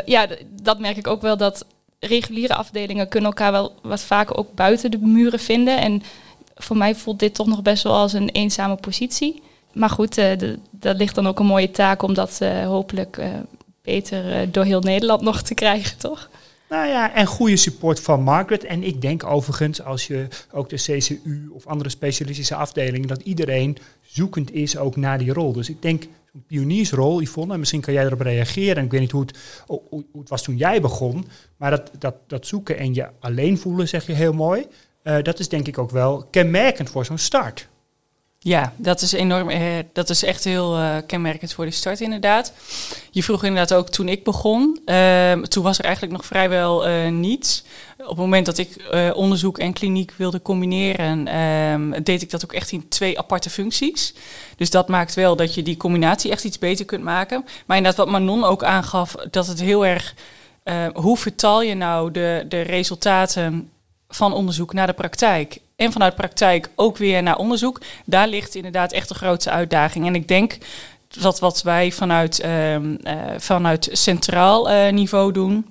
ja, 0.05 0.27
dat 0.63 0.79
merk 0.79 0.97
ik 0.97 1.07
ook 1.07 1.23
wel 1.23 1.37
dat 1.37 1.67
reguliere 2.01 2.55
afdelingen 2.55 3.09
kunnen 3.09 3.31
elkaar 3.31 3.53
wel 3.53 3.75
wat 3.83 4.01
vaker 4.01 4.37
ook 4.37 4.55
buiten 4.55 4.91
de 4.91 4.99
muren 4.99 5.41
vinden 5.41 5.79
en 5.79 6.03
voor 6.63 6.77
mij 6.77 6.95
voelt 6.95 7.19
dit 7.19 7.35
toch 7.35 7.47
nog 7.47 7.63
best 7.63 7.83
wel 7.83 7.95
als 7.95 8.13
een 8.13 8.29
eenzame 8.29 8.77
positie. 8.77 9.43
Maar 9.73 9.91
goed, 9.91 10.19
uh, 10.19 10.27
dat 10.71 10.97
ligt 10.97 11.15
dan 11.15 11.27
ook 11.27 11.39
een 11.39 11.47
mooie 11.47 11.71
taak 11.71 12.03
om 12.03 12.15
dat 12.15 12.39
uh, 12.43 12.67
hopelijk 12.67 13.17
uh, 13.17 13.27
beter 13.83 14.51
door 14.53 14.65
heel 14.65 14.81
Nederland 14.81 15.23
nog 15.31 15.43
te 15.43 15.55
krijgen, 15.55 15.99
toch? 15.99 16.29
Nou 16.69 16.89
ja, 16.89 17.15
en 17.15 17.27
goede 17.27 17.57
support 17.57 18.01
van 18.01 18.23
Margaret. 18.23 18.65
En 18.65 18.83
ik 18.83 19.01
denk 19.01 19.25
overigens, 19.25 19.83
als 19.83 20.07
je 20.07 20.29
ook 20.53 20.69
de 20.69 20.77
CCU 20.77 21.51
of 21.53 21.67
andere 21.67 21.91
specialistische 21.91 22.55
afdelingen, 22.55 23.09
dat 23.09 23.23
iedereen 23.23 23.77
zoekend 24.07 24.53
is 24.53 24.77
ook 24.77 24.97
naar 24.97 25.19
die 25.19 25.33
rol. 25.33 25.53
Dus 25.53 25.69
ik 25.69 25.83
denk, 25.83 26.03
een 26.35 26.45
pioniersrol, 26.47 27.21
Yvonne, 27.21 27.53
en 27.53 27.59
misschien 27.59 27.81
kan 27.81 27.93
jij 27.93 28.05
erop 28.05 28.21
reageren. 28.21 28.77
En 28.77 28.85
ik 28.85 28.91
weet 28.91 29.01
niet 29.01 29.11
hoe 29.11 29.21
het, 29.21 29.39
hoe 29.67 30.05
het 30.19 30.29
was 30.29 30.43
toen 30.43 30.57
jij 30.57 30.81
begon, 30.81 31.27
maar 31.57 31.71
dat, 31.71 31.91
dat, 31.99 32.15
dat 32.27 32.47
zoeken 32.47 32.79
en 32.79 32.95
je 32.95 33.09
alleen 33.21 33.59
voelen, 33.59 33.89
zeg 33.89 34.07
je 34.07 34.13
heel 34.13 34.33
mooi. 34.33 34.67
Uh, 35.05 35.23
dat 35.23 35.39
is 35.39 35.49
denk 35.49 35.67
ik 35.67 35.79
ook 35.79 35.91
wel 35.91 36.27
kenmerkend 36.31 36.91
voor 36.91 37.05
zo'n 37.05 37.19
start. 37.19 37.69
Ja, 38.43 38.73
dat 38.77 39.01
is 39.01 39.13
enorm. 39.13 39.49
Eh, 39.49 39.63
dat 39.93 40.11
is 40.11 40.23
echt 40.23 40.45
heel 40.45 40.79
uh, 40.79 40.97
kenmerkend 41.07 41.53
voor 41.53 41.65
de 41.65 41.71
start, 41.71 42.01
inderdaad. 42.01 42.53
Je 43.11 43.23
vroeg 43.23 43.45
inderdaad 43.45 43.75
ook 43.75 43.89
toen 43.89 44.09
ik 44.09 44.25
begon. 44.25 44.81
Uh, 44.87 45.33
toen 45.33 45.63
was 45.63 45.79
er 45.79 45.85
eigenlijk 45.85 46.15
nog 46.17 46.27
vrijwel 46.27 46.89
niets. 47.11 47.65
Op 47.99 48.07
het 48.07 48.17
moment 48.17 48.47
dat 48.47 48.59
ik 48.59 48.77
onderzoek 49.15 49.59
en 49.59 49.73
kliniek 49.73 50.13
wilde 50.17 50.43
combineren, 50.43 51.27
ehm, 51.27 52.03
deed 52.03 52.23
ik 52.23 52.31
dat 52.31 52.45
ook 52.45 52.53
echt 52.53 52.73
in 52.73 52.89
twee 52.89 53.19
aparte 53.19 53.51
functies. 53.51 54.15
Dus 54.57 54.71
dat 54.71 54.89
maakt 54.89 55.15
wel 55.15 55.37
dat 55.37 55.55
je 55.55 55.63
die 55.63 55.77
combinatie 55.77 56.31
echt 56.31 56.45
iets 56.45 56.59
beter 56.59 56.85
kunt 56.85 57.05
maken. 57.05 57.45
Maar 57.67 57.77
inderdaad, 57.77 58.05
wat 58.05 58.15
Manon 58.15 58.45
ook 58.45 58.65
aangaf, 58.65 59.15
dat 59.31 59.47
het 59.47 59.61
heel 59.61 59.87
erg. 59.87 60.15
hoe 60.93 61.17
vertaal 61.17 61.63
je 61.63 61.75
nou 61.75 62.11
de, 62.11 62.45
de 62.49 62.61
resultaten 62.61 63.71
van 64.11 64.33
onderzoek 64.33 64.73
naar 64.73 64.87
de 64.87 64.93
praktijk. 64.93 65.59
En 65.77 65.93
vanuit 65.93 66.15
praktijk 66.15 66.71
ook 66.75 66.97
weer 66.97 67.23
naar 67.23 67.37
onderzoek. 67.37 67.81
Daar 68.05 68.29
ligt 68.29 68.55
inderdaad 68.55 68.93
echt 68.93 69.09
de 69.09 69.15
grootste 69.15 69.51
uitdaging. 69.51 70.07
En 70.07 70.15
ik 70.15 70.29
denk 70.29 70.59
dat 71.09 71.41
wat 71.41 71.63
wij 71.63 71.93
vanuit, 71.93 72.45
uh, 72.45 72.77
vanuit 73.37 73.89
centraal 73.93 74.71
uh, 74.71 74.93
niveau 74.93 75.33
doen, 75.33 75.67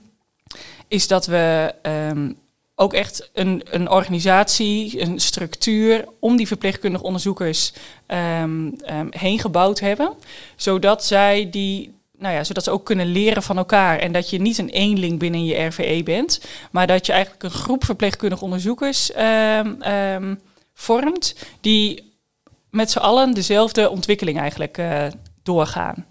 is 0.88 1.08
dat 1.08 1.26
we 1.26 1.76
um, 1.82 2.38
ook 2.76 2.94
echt 2.94 3.30
een, 3.34 3.62
een 3.70 3.90
organisatie, 3.90 5.02
een 5.02 5.20
structuur 5.20 6.06
om 6.20 6.38
die 6.38 6.48
verpleegkundige 6.48 7.04
onderzoekers 7.04 7.74
um, 8.08 8.76
heen 9.10 9.40
gebouwd 9.40 9.80
hebben. 9.80 10.14
Zodat 10.56 11.06
zij 11.06 11.50
die 11.50 11.99
nou 12.20 12.34
ja, 12.34 12.44
zodat 12.44 12.64
ze 12.64 12.72
ook 12.72 12.86
kunnen 12.86 13.08
leren 13.08 13.44
van 13.44 13.58
elkaar. 13.58 14.00
En 14.00 14.12
dat 14.12 14.30
je 14.30 14.42
niet 14.42 14.58
een 14.58 14.70
eenling 14.70 15.20
binnen 15.20 15.46
je 15.46 15.66
RVE 15.66 16.02
bent, 16.04 16.42
maar 16.72 16.88
dat 16.88 17.06
je 17.06 17.12
eigenlijk 17.12 17.44
een 17.44 17.52
groep 17.52 17.86
verpleegkundige 17.86 18.44
onderzoekers 18.44 19.12
um, 19.18 19.82
um, 19.84 20.40
vormt, 20.74 21.36
die 21.62 22.14
met 22.70 22.92
z'n 22.92 23.00
allen 23.00 23.34
dezelfde 23.34 23.90
ontwikkeling 23.90 24.40
eigenlijk 24.40 24.78
uh, 24.78 25.08
doorgaan. 25.44 26.06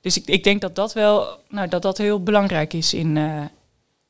Dus 0.00 0.16
ik, 0.16 0.26
ik 0.26 0.44
denk 0.44 0.60
dat 0.60 0.74
dat 0.74 0.92
wel, 0.92 1.40
nou, 1.48 1.68
dat 1.68 1.82
dat 1.82 1.98
heel 1.98 2.22
belangrijk 2.22 2.72
is 2.72 2.94
in, 2.94 3.16
uh, 3.16 3.44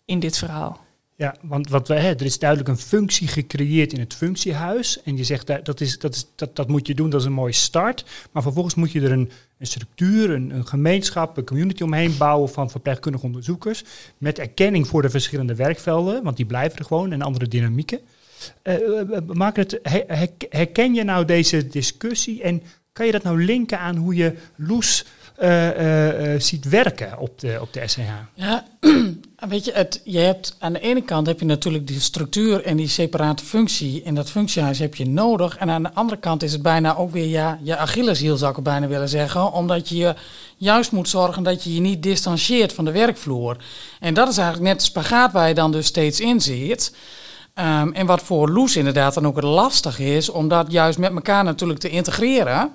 in 0.04 0.18
dit 0.18 0.38
verhaal. 0.38 0.86
Ja, 1.16 1.34
want 1.42 1.68
wat 1.68 1.88
we, 1.88 1.94
hè, 1.94 2.08
er 2.08 2.24
is 2.24 2.38
duidelijk 2.38 2.68
een 2.68 2.78
functie 2.78 3.28
gecreëerd 3.28 3.92
in 3.92 4.00
het 4.00 4.14
functiehuis. 4.14 5.02
En 5.02 5.16
je 5.16 5.24
zegt 5.24 5.46
dat, 5.46 5.64
dat, 5.64 5.80
is, 5.80 5.98
dat, 5.98 6.14
is, 6.14 6.26
dat, 6.36 6.56
dat 6.56 6.68
moet 6.68 6.86
je 6.86 6.94
doen, 6.94 7.10
dat 7.10 7.20
is 7.20 7.26
een 7.26 7.32
mooie 7.32 7.52
start. 7.52 8.04
Maar 8.32 8.42
vervolgens 8.42 8.74
moet 8.74 8.92
je 8.92 9.00
er 9.00 9.12
een, 9.12 9.30
een 9.58 9.66
structuur, 9.66 10.30
een, 10.30 10.50
een 10.50 10.66
gemeenschap, 10.66 11.36
een 11.36 11.44
community 11.44 11.82
omheen 11.82 12.16
bouwen 12.18 12.48
van 12.48 12.70
verpleegkundige 12.70 13.26
onderzoekers. 13.26 13.84
Met 14.18 14.38
erkenning 14.38 14.86
voor 14.86 15.02
de 15.02 15.10
verschillende 15.10 15.54
werkvelden, 15.54 16.22
want 16.22 16.36
die 16.36 16.46
blijven 16.46 16.78
er 16.78 16.84
gewoon 16.84 17.12
en 17.12 17.22
andere 17.22 17.48
dynamieken. 17.48 18.00
Uh, 18.62 18.74
herken 20.48 20.94
je 20.94 21.04
nou 21.04 21.24
deze 21.24 21.66
discussie 21.66 22.42
en 22.42 22.62
kan 22.92 23.06
je 23.06 23.12
dat 23.12 23.22
nou 23.22 23.44
linken 23.44 23.78
aan 23.78 23.96
hoe 23.96 24.14
je 24.14 24.34
Loes 24.56 25.04
ziet 26.38 26.68
werken 26.68 27.18
op 27.18 27.40
de, 27.40 27.58
op 27.60 27.72
de 27.72 27.82
SCH. 27.86 28.00
Ja, 28.34 28.64
weet 29.48 29.64
je, 29.64 29.72
het, 29.72 30.00
je 30.04 30.18
hebt 30.18 30.56
aan 30.58 30.72
de 30.72 30.80
ene 30.80 31.02
kant 31.02 31.26
heb 31.26 31.40
je 31.40 31.46
natuurlijk 31.46 31.86
die 31.86 32.00
structuur 32.00 32.64
en 32.64 32.76
die 32.76 32.88
separate 32.88 33.44
functie. 33.44 34.02
En 34.02 34.14
dat 34.14 34.30
functiehuis 34.30 34.78
heb 34.78 34.94
je 34.94 35.08
nodig. 35.08 35.56
En 35.56 35.70
aan 35.70 35.82
de 35.82 35.94
andere 35.94 36.20
kant 36.20 36.42
is 36.42 36.52
het 36.52 36.62
bijna 36.62 36.96
ook 36.96 37.10
weer 37.10 37.26
ja, 37.26 37.58
je 37.62 37.76
Achilleshiel, 37.76 38.36
zou 38.36 38.56
ik 38.56 38.62
bijna 38.62 38.86
willen 38.86 39.08
zeggen. 39.08 39.52
Omdat 39.52 39.88
je 39.88 40.14
juist 40.56 40.92
moet 40.92 41.08
zorgen 41.08 41.42
dat 41.42 41.64
je 41.64 41.74
je 41.74 41.80
niet 41.80 42.02
distancieert 42.02 42.72
van 42.72 42.84
de 42.84 42.92
werkvloer. 42.92 43.56
En 44.00 44.14
dat 44.14 44.28
is 44.28 44.38
eigenlijk 44.38 44.68
net 44.68 44.78
de 44.78 44.84
spagaat 44.84 45.32
waar 45.32 45.48
je 45.48 45.54
dan 45.54 45.72
dus 45.72 45.86
steeds 45.86 46.20
in 46.20 46.40
zit. 46.40 46.92
Ehm, 47.54 47.92
en 47.92 48.06
wat 48.06 48.22
voor 48.22 48.50
Loes 48.50 48.76
inderdaad 48.76 49.14
dan 49.14 49.26
ook 49.26 49.36
het 49.36 49.44
lastig 49.44 49.98
is, 49.98 50.28
om 50.28 50.48
dat 50.48 50.72
juist 50.72 50.98
met 50.98 51.12
elkaar 51.12 51.44
natuurlijk 51.44 51.80
te 51.80 51.88
integreren. 51.88 52.72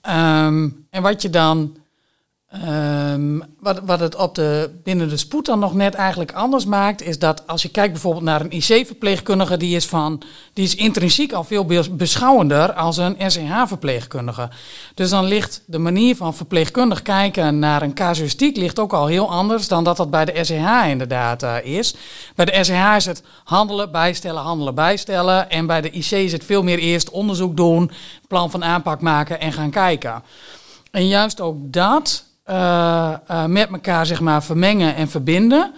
Ehm, 0.00 0.68
en 0.90 1.02
wat 1.02 1.22
je 1.22 1.30
dan 1.30 1.76
Um, 2.54 3.42
wat, 3.60 3.80
wat 3.84 4.00
het 4.00 4.14
op 4.16 4.34
de, 4.34 4.70
binnen 4.82 5.08
de 5.08 5.16
spoed 5.16 5.46
dan 5.46 5.58
nog 5.58 5.74
net 5.74 5.94
eigenlijk 5.94 6.32
anders 6.32 6.64
maakt, 6.64 7.02
is 7.02 7.18
dat 7.18 7.46
als 7.46 7.62
je 7.62 7.68
kijkt 7.68 7.92
bijvoorbeeld 7.92 8.24
naar 8.24 8.40
een 8.40 8.50
IC-verpleegkundige, 8.50 9.56
die 9.56 9.76
is, 9.76 9.86
van, 9.86 10.22
die 10.52 10.64
is 10.64 10.74
intrinsiek 10.74 11.32
al 11.32 11.44
veel 11.44 11.66
beschouwender 11.90 12.72
als 12.72 12.96
een 12.96 13.16
SCH-verpleegkundige. 13.26 14.48
Dus 14.94 15.10
dan 15.10 15.24
ligt 15.24 15.62
de 15.66 15.78
manier 15.78 16.16
van 16.16 16.34
verpleegkundig 16.34 17.02
kijken 17.02 17.58
naar 17.58 17.82
een 17.82 17.94
casuïstiek 17.94 18.56
ligt 18.56 18.78
ook 18.78 18.92
al 18.92 19.06
heel 19.06 19.30
anders 19.30 19.68
dan 19.68 19.84
dat 19.84 19.96
dat 19.96 20.10
bij 20.10 20.24
de 20.24 20.44
SCH 20.44 20.88
inderdaad 20.88 21.42
uh, 21.42 21.56
is. 21.62 21.94
Bij 22.34 22.44
de 22.44 22.64
SCH 22.64 22.96
is 22.96 23.06
het 23.06 23.22
handelen, 23.44 23.92
bijstellen, 23.92 24.42
handelen, 24.42 24.74
bijstellen. 24.74 25.50
En 25.50 25.66
bij 25.66 25.80
de 25.80 25.90
IC 25.90 26.10
is 26.10 26.32
het 26.32 26.44
veel 26.44 26.62
meer 26.62 26.78
eerst 26.78 27.10
onderzoek 27.10 27.56
doen, 27.56 27.90
plan 28.28 28.50
van 28.50 28.64
aanpak 28.64 29.00
maken 29.00 29.40
en 29.40 29.52
gaan 29.52 29.70
kijken. 29.70 30.22
En 30.90 31.08
juist 31.08 31.40
ook 31.40 31.56
dat 31.60 32.28
met 33.46 33.68
elkaar 33.70 34.06
zeg 34.06 34.20
maar, 34.20 34.42
vermengen 34.42 34.94
en 34.94 35.08
verbinden, 35.08 35.72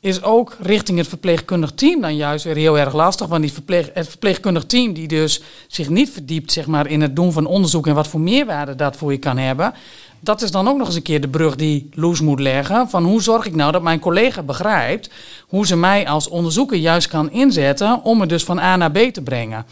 is 0.00 0.22
ook 0.22 0.56
richting 0.60 0.98
het 0.98 1.08
verpleegkundig 1.08 1.72
team 1.72 2.00
dan 2.00 2.16
juist 2.16 2.44
weer 2.44 2.56
heel 2.56 2.78
erg 2.78 2.94
lastig. 2.94 3.26
Want 3.26 3.42
die 3.42 3.52
verpleeg, 3.52 3.90
het 3.94 4.08
verpleegkundig 4.08 4.64
team 4.64 4.92
die 4.92 5.08
dus 5.08 5.42
zich 5.68 5.88
niet 5.88 6.10
verdiept 6.10 6.52
zeg 6.52 6.66
maar, 6.66 6.86
in 6.86 7.00
het 7.00 7.16
doen 7.16 7.32
van 7.32 7.46
onderzoek 7.46 7.86
en 7.86 7.94
wat 7.94 8.08
voor 8.08 8.20
meerwaarde 8.20 8.74
dat 8.74 8.96
voor 8.96 9.12
je 9.12 9.18
kan 9.18 9.38
hebben. 9.38 9.74
Dat 10.20 10.42
is 10.42 10.50
dan 10.50 10.68
ook 10.68 10.76
nog 10.76 10.86
eens 10.86 10.96
een 10.96 11.02
keer 11.02 11.20
de 11.20 11.28
brug 11.28 11.56
die 11.56 11.88
Loes 11.92 12.20
moet 12.20 12.40
leggen. 12.40 12.88
Van 12.88 13.04
hoe 13.04 13.22
zorg 13.22 13.46
ik 13.46 13.54
nou 13.54 13.72
dat 13.72 13.82
mijn 13.82 13.98
collega 13.98 14.42
begrijpt 14.42 15.10
hoe 15.48 15.66
ze 15.66 15.76
mij 15.76 16.08
als 16.08 16.28
onderzoeker 16.28 16.76
juist 16.76 17.08
kan 17.08 17.30
inzetten 17.30 18.02
om 18.02 18.18
me 18.18 18.26
dus 18.26 18.44
van 18.44 18.58
A 18.58 18.76
naar 18.76 18.90
B 18.90 18.98
te 18.98 19.22
brengen. 19.22 19.66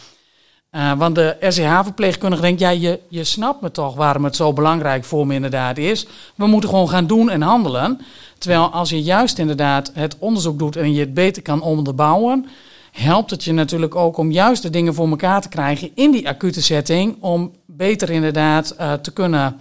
Uh, 0.73 0.93
want 0.93 1.15
de 1.15 1.37
SCH-verpleegkundige 1.41 2.43
denkt, 2.43 2.61
ja, 2.61 2.71
je, 2.71 3.01
je 3.09 3.25
snapt 3.25 3.61
me 3.61 3.71
toch 3.71 3.95
waarom 3.95 4.25
het 4.25 4.37
zo 4.37 4.53
belangrijk 4.53 5.05
voor 5.05 5.27
me 5.27 5.35
inderdaad 5.35 5.79
is. 5.79 6.07
We 6.35 6.47
moeten 6.47 6.71
gewoon 6.71 6.89
gaan 6.89 7.07
doen 7.07 7.31
en 7.31 7.43
handelen. 7.43 8.01
Terwijl 8.39 8.71
als 8.71 8.91
je 8.91 9.03
juist 9.03 9.39
inderdaad 9.39 9.91
het 9.95 10.17
onderzoek 10.19 10.59
doet 10.59 10.77
en 10.77 10.93
je 10.93 11.01
het 11.01 11.15
beter 11.15 11.43
kan 11.43 11.63
onderbouwen, 11.63 12.47
helpt 12.93 13.31
het 13.31 13.45
je 13.45 13.53
natuurlijk 13.53 13.95
ook 13.95 14.17
om 14.17 14.31
juist 14.31 14.63
de 14.63 14.71
dingen 14.71 14.95
voor 14.95 15.09
elkaar 15.09 15.41
te 15.41 15.49
krijgen 15.49 15.91
in 15.95 16.11
die 16.11 16.29
acute 16.29 16.63
setting, 16.63 17.17
om 17.21 17.53
beter 17.67 18.11
inderdaad 18.11 18.75
uh, 18.81 18.93
te 18.93 19.13
kunnen 19.13 19.57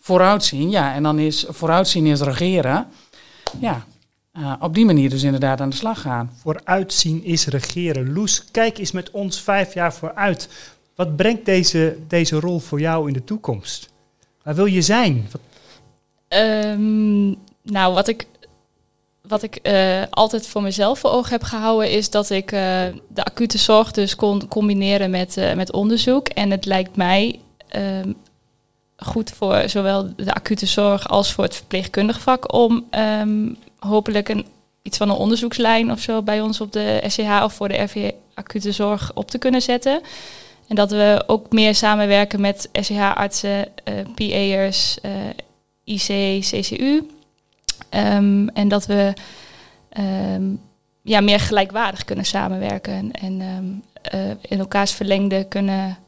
vooruitzien. 0.00 0.70
Ja, 0.70 0.94
en 0.94 1.02
dan 1.02 1.18
is 1.18 1.44
vooruitzien 1.48 2.06
is 2.06 2.20
regeren. 2.20 2.86
Ja, 3.60 3.84
uh, 4.38 4.52
op 4.60 4.74
die 4.74 4.84
manier 4.84 5.10
dus 5.10 5.22
inderdaad 5.22 5.60
aan 5.60 5.70
de 5.70 5.76
slag 5.76 6.00
gaan. 6.00 6.30
Vooruitzien 6.36 7.24
is 7.24 7.46
regeren. 7.46 8.12
Loes, 8.12 8.44
kijk 8.50 8.78
eens 8.78 8.92
met 8.92 9.10
ons 9.10 9.40
vijf 9.40 9.74
jaar 9.74 9.94
vooruit. 9.94 10.48
Wat 10.94 11.16
brengt 11.16 11.44
deze, 11.44 11.96
deze 12.08 12.40
rol 12.40 12.58
voor 12.58 12.80
jou 12.80 13.06
in 13.06 13.12
de 13.12 13.24
toekomst? 13.24 13.88
Waar 14.42 14.54
wil 14.54 14.64
je 14.64 14.82
zijn? 14.82 15.28
Wat... 15.30 15.40
Um, 16.40 17.36
nou, 17.62 17.94
wat 17.94 18.08
ik, 18.08 18.26
wat 19.22 19.42
ik 19.42 19.58
uh, 19.62 20.02
altijd 20.10 20.46
voor 20.46 20.62
mezelf 20.62 20.98
voor 20.98 21.10
ogen 21.10 21.30
heb 21.30 21.42
gehouden, 21.42 21.90
is 21.90 22.10
dat 22.10 22.30
ik 22.30 22.52
uh, 22.52 22.60
de 23.08 23.24
acute 23.24 23.58
zorg 23.58 23.90
dus 23.90 24.16
kon 24.16 24.48
combineren 24.48 25.10
met, 25.10 25.52
met 25.54 25.72
onderzoek. 25.72 26.28
En 26.28 26.50
het 26.50 26.64
lijkt 26.64 26.96
mij 26.96 27.40
um, 27.76 28.16
goed 28.96 29.30
voor 29.30 29.68
zowel 29.68 30.14
de 30.16 30.34
acute 30.34 30.66
zorg 30.66 31.08
als 31.08 31.32
voor 31.32 31.44
het 31.44 31.56
verpleegkundig 31.56 32.20
vak 32.20 32.52
om 32.52 32.84
um, 33.20 33.56
hopelijk 33.86 34.28
een, 34.28 34.46
iets 34.82 34.96
van 34.96 35.10
een 35.10 35.16
onderzoekslijn 35.16 35.90
of 35.90 36.00
zo 36.00 36.22
bij 36.22 36.40
ons 36.40 36.60
op 36.60 36.72
de 36.72 37.02
SCH 37.06 37.42
of 37.42 37.52
voor 37.52 37.68
de 37.68 37.82
RV 37.82 38.10
acute 38.34 38.72
zorg 38.72 39.10
op 39.14 39.30
te 39.30 39.38
kunnen 39.38 39.62
zetten. 39.62 40.00
En 40.68 40.76
dat 40.76 40.90
we 40.90 41.24
ook 41.26 41.52
meer 41.52 41.74
samenwerken 41.74 42.40
met 42.40 42.68
SCH-artsen, 42.72 43.66
eh, 43.84 43.94
PA'ers, 44.14 45.00
eh, 45.00 45.12
IC, 45.84 46.40
CCU. 46.40 47.08
Um, 47.90 48.48
en 48.48 48.68
dat 48.68 48.86
we 48.86 49.12
um, 50.34 50.60
ja, 51.02 51.20
meer 51.20 51.40
gelijkwaardig 51.40 52.04
kunnen 52.04 52.24
samenwerken 52.24 53.12
en 53.12 53.40
um, 53.40 53.82
uh, 54.14 54.30
in 54.40 54.58
elkaars 54.58 54.92
verlengde 54.92 55.44
kunnen 55.48 55.98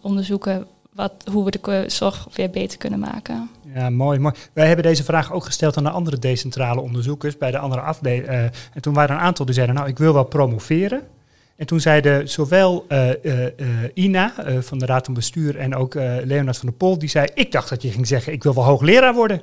onderzoeken 0.00 0.66
wat, 0.94 1.12
hoe 1.32 1.44
we 1.44 1.50
de 1.50 1.84
zorg 1.86 2.28
weer 2.32 2.50
beter 2.50 2.78
kunnen 2.78 2.98
maken. 2.98 3.50
Ja, 3.74 3.90
mooi, 3.90 4.18
mooi. 4.18 4.34
Wij 4.52 4.66
hebben 4.66 4.84
deze 4.84 5.04
vraag 5.04 5.32
ook 5.32 5.44
gesteld 5.44 5.76
aan 5.76 5.84
de 5.84 5.90
andere 5.90 6.18
decentrale 6.18 6.80
onderzoekers 6.80 7.38
bij 7.38 7.50
de 7.50 7.58
andere 7.58 7.82
afdelingen. 7.82 8.32
Uh, 8.32 8.42
en 8.42 8.80
toen 8.80 8.94
waren 8.94 9.10
er 9.10 9.20
een 9.20 9.26
aantal 9.26 9.44
die 9.44 9.54
zeiden, 9.54 9.74
nou, 9.74 9.88
ik 9.88 9.98
wil 9.98 10.12
wel 10.12 10.24
promoveren. 10.24 11.02
En 11.56 11.66
toen 11.66 11.80
zeiden 11.80 12.28
zowel 12.28 12.84
uh, 12.88 13.08
uh, 13.22 13.46
Ina 13.94 14.34
van 14.60 14.78
de 14.78 14.86
Raad 14.86 15.04
van 15.04 15.14
Bestuur 15.14 15.58
en 15.58 15.74
ook 15.74 15.94
Leonard 16.24 16.56
van 16.56 16.68
der 16.68 16.76
Pol, 16.76 16.98
die 16.98 17.08
zei, 17.08 17.28
ik 17.34 17.52
dacht 17.52 17.68
dat 17.68 17.82
je 17.82 17.90
ging 17.90 18.06
zeggen, 18.06 18.32
ik 18.32 18.42
wil 18.42 18.54
wel 18.54 18.64
hoogleraar 18.64 19.14
worden. 19.14 19.42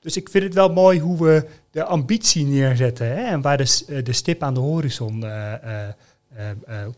Dus 0.00 0.16
ik 0.16 0.28
vind 0.28 0.44
het 0.44 0.54
wel 0.54 0.72
mooi 0.72 1.00
hoe 1.00 1.24
we 1.24 1.46
de 1.70 1.84
ambitie 1.84 2.46
neerzetten 2.46 3.06
hè, 3.06 3.22
en 3.22 3.40
waar 3.40 3.56
de, 3.56 4.02
de 4.02 4.12
stip 4.12 4.42
aan 4.42 4.54
de 4.54 4.60
horizon 4.60 5.24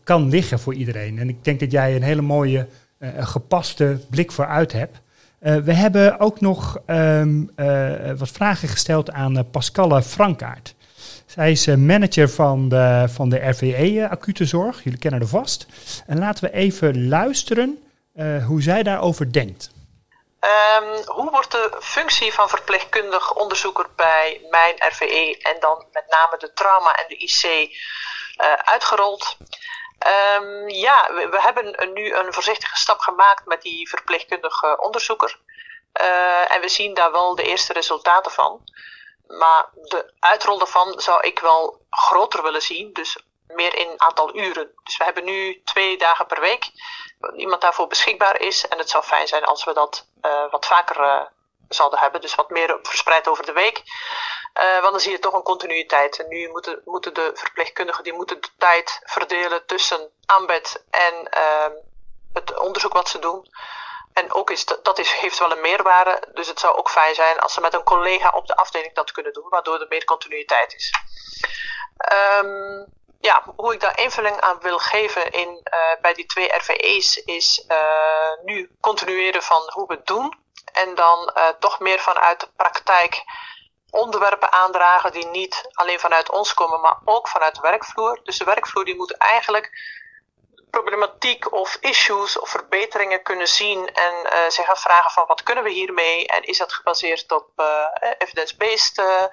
kan 0.03 0.29
liggen 0.29 0.59
voor 0.59 0.73
iedereen. 0.73 1.19
En 1.19 1.29
ik 1.29 1.43
denk 1.43 1.59
dat 1.59 1.71
jij 1.71 1.95
een 1.95 2.03
hele 2.03 2.21
mooie 2.21 2.67
een 3.01 3.27
gepaste 3.27 3.99
blik 4.09 4.31
vooruit 4.31 4.71
hebt. 4.71 4.97
Uh, 5.41 5.55
we 5.55 5.73
hebben 5.73 6.19
ook 6.19 6.41
nog 6.41 6.77
um, 6.87 7.49
uh, 7.55 8.11
wat 8.17 8.29
vragen 8.29 8.67
gesteld 8.67 9.11
aan 9.11 9.49
Pascalle 9.51 10.03
Frankaert. 10.03 10.75
Zij 11.25 11.51
is 11.51 11.65
manager 11.65 12.29
van 12.29 12.69
de, 12.69 13.05
van 13.09 13.29
de 13.29 13.49
RVE 13.49 14.07
Acute 14.09 14.45
Zorg. 14.45 14.83
Jullie 14.83 14.99
kennen 14.99 15.19
haar 15.19 15.29
vast. 15.29 15.65
En 16.07 16.19
laten 16.19 16.43
we 16.43 16.53
even 16.53 17.07
luisteren 17.07 17.83
hoe 18.47 18.61
zij 18.61 18.83
daarover 18.83 19.33
denkt. 19.33 19.71
Um, 20.41 21.15
hoe 21.15 21.31
wordt 21.31 21.51
de 21.51 21.77
functie 21.79 22.33
van 22.33 22.49
verpleegkundig 22.49 23.33
onderzoeker 23.33 23.87
bij 23.95 24.41
mijn 24.49 24.75
RVE 24.77 25.39
en 25.41 25.55
dan 25.59 25.85
met 25.91 26.03
name 26.07 26.35
de 26.37 26.53
trauma 26.53 26.91
en 26.91 27.05
de 27.07 27.17
IC 27.17 27.69
uitgerold? 28.63 29.37
Um, 30.07 30.69
ja, 30.69 31.13
we, 31.13 31.41
hebben 31.41 31.93
nu 31.93 32.15
een 32.15 32.33
voorzichtige 32.33 32.77
stap 32.77 32.99
gemaakt 32.99 33.45
met 33.45 33.61
die 33.61 33.89
verpleegkundige 33.89 34.77
onderzoeker. 34.81 35.39
Uh, 36.01 36.53
en 36.53 36.61
we 36.61 36.69
zien 36.69 36.93
daar 36.93 37.11
wel 37.11 37.35
de 37.35 37.43
eerste 37.43 37.73
resultaten 37.73 38.31
van. 38.31 38.63
Maar 39.27 39.69
de 39.73 40.13
uitrol 40.19 40.57
daarvan 40.57 40.99
zou 40.99 41.21
ik 41.21 41.39
wel 41.39 41.85
groter 41.89 42.43
willen 42.43 42.61
zien. 42.61 42.93
Dus 42.93 43.17
meer 43.47 43.75
in 43.75 44.01
aantal 44.01 44.35
uren. 44.35 44.71
Dus 44.83 44.97
we 44.97 45.03
hebben 45.03 45.23
nu 45.23 45.61
twee 45.63 45.97
dagen 45.97 46.25
per 46.25 46.39
week. 46.39 46.71
Iemand 47.35 47.61
daarvoor 47.61 47.87
beschikbaar 47.87 48.39
is. 48.39 48.67
En 48.67 48.77
het 48.77 48.89
zou 48.89 49.03
fijn 49.03 49.27
zijn 49.27 49.43
als 49.43 49.63
we 49.63 49.73
dat 49.73 50.07
uh, 50.21 50.51
wat 50.51 50.65
vaker 50.65 50.99
uh, 50.99 51.21
zouden 51.73 51.99
hebben. 51.99 52.21
Dus 52.21 52.35
wat 52.35 52.49
meer 52.49 52.79
verspreid 52.81 53.27
over 53.27 53.45
de 53.45 53.51
week. 53.51 53.81
Uh, 54.59 54.79
want 54.79 54.91
dan 54.91 54.99
zie 54.99 55.11
je 55.11 55.19
toch 55.19 55.33
een 55.33 55.43
continuïteit. 55.43 56.19
En 56.19 56.27
nu 56.27 56.49
moeten, 56.49 56.81
moeten 56.85 57.13
de 57.13 57.31
verpleegkundigen 57.33 58.03
die 58.03 58.13
moeten 58.13 58.41
de 58.41 58.49
tijd 58.57 58.99
verdelen 59.03 59.65
tussen 59.65 60.11
aanbed 60.25 60.83
en 60.89 61.29
uh, 61.37 61.75
het 62.33 62.59
onderzoek 62.59 62.93
wat 62.93 63.09
ze 63.09 63.19
doen. 63.19 63.47
En 64.13 64.33
ook 64.33 64.49
is 64.49 64.65
dat, 64.65 64.99
is, 64.99 65.11
heeft 65.11 65.39
wel 65.39 65.51
een 65.51 65.61
meerwaarde. 65.61 66.21
Dus 66.33 66.47
het 66.47 66.59
zou 66.59 66.77
ook 66.77 66.89
fijn 66.89 67.15
zijn 67.15 67.39
als 67.39 67.53
ze 67.53 67.61
met 67.61 67.73
een 67.73 67.83
collega 67.83 68.29
op 68.29 68.47
de 68.47 68.55
afdeling 68.55 68.93
dat 68.93 69.11
kunnen 69.11 69.33
doen, 69.33 69.49
waardoor 69.49 69.79
er 69.79 69.87
meer 69.89 70.05
continuïteit 70.05 70.73
is. 70.73 70.93
Um, 72.39 72.85
ja, 73.21 73.43
hoe 73.55 73.73
ik 73.73 73.79
daar 73.79 73.99
invulling 73.99 74.39
aan 74.39 74.59
wil 74.59 74.79
geven 74.79 75.31
in, 75.31 75.49
uh, 75.49 76.01
bij 76.01 76.13
die 76.13 76.25
twee 76.25 76.57
RVE's 76.57 77.15
is 77.15 77.65
uh, 77.67 78.43
nu 78.43 78.75
continueren 78.79 79.43
van 79.43 79.61
hoe 79.73 79.87
we 79.87 79.93
het 79.93 80.07
doen. 80.07 80.39
En 80.73 80.95
dan 80.95 81.31
uh, 81.37 81.47
toch 81.59 81.79
meer 81.79 81.99
vanuit 81.99 82.39
de 82.39 82.47
praktijk 82.55 83.23
onderwerpen 83.89 84.51
aandragen 84.51 85.11
die 85.11 85.25
niet 85.25 85.69
alleen 85.73 85.99
vanuit 85.99 86.31
ons 86.31 86.53
komen, 86.53 86.81
maar 86.81 86.97
ook 87.05 87.27
vanuit 87.27 87.55
de 87.55 87.61
werkvloer. 87.61 88.19
Dus 88.23 88.37
de 88.37 88.45
werkvloer 88.45 88.85
die 88.85 88.95
moet 88.95 89.17
eigenlijk 89.17 89.69
problematiek 90.71 91.53
of 91.53 91.77
issues 91.79 92.39
of 92.39 92.49
verbeteringen 92.49 93.23
kunnen 93.23 93.47
zien 93.47 93.93
en 93.93 94.13
uh, 94.23 94.49
zich 94.49 94.69
afvragen 94.69 95.11
van 95.11 95.25
wat 95.27 95.43
kunnen 95.43 95.63
we 95.63 95.69
hiermee 95.69 96.27
en 96.27 96.43
is 96.43 96.57
dat 96.57 96.73
gebaseerd 96.73 97.31
op 97.31 97.47
uh, 97.55 97.85
evidence-based 98.17 98.97
uh, 98.97 99.25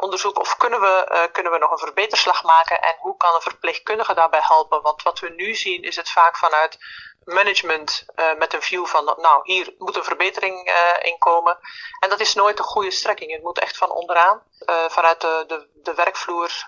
onderzoek 0.00 0.38
of 0.38 0.56
kunnen 0.56 0.80
we, 0.80 1.28
kunnen 1.32 1.52
we 1.52 1.58
nog 1.58 1.70
een 1.70 1.78
verbeterslag 1.78 2.42
maken 2.42 2.80
en 2.80 2.96
hoe 2.98 3.16
kan 3.16 3.34
een 3.34 3.40
verpleegkundige 3.40 4.14
daarbij 4.14 4.40
helpen? 4.42 4.82
Want 4.82 5.02
wat 5.02 5.18
we 5.18 5.28
nu 5.28 5.54
zien 5.54 5.82
is 5.82 5.96
het 5.96 6.10
vaak 6.10 6.36
vanuit 6.36 6.78
management 7.24 8.04
met 8.38 8.54
een 8.54 8.62
view 8.62 8.86
van 8.86 9.04
nou 9.04 9.40
hier 9.42 9.74
moet 9.78 9.96
een 9.96 10.04
verbetering 10.04 10.72
in 11.02 11.18
komen 11.18 11.58
en 12.00 12.08
dat 12.08 12.20
is 12.20 12.34
nooit 12.34 12.58
een 12.58 12.64
goede 12.64 12.90
strekking. 12.90 13.32
Het 13.32 13.42
moet 13.42 13.58
echt 13.58 13.76
van 13.76 13.90
onderaan 13.90 14.42
vanuit 14.88 15.20
de, 15.20 15.44
de, 15.46 15.68
de 15.74 15.94
werkvloer 15.94 16.64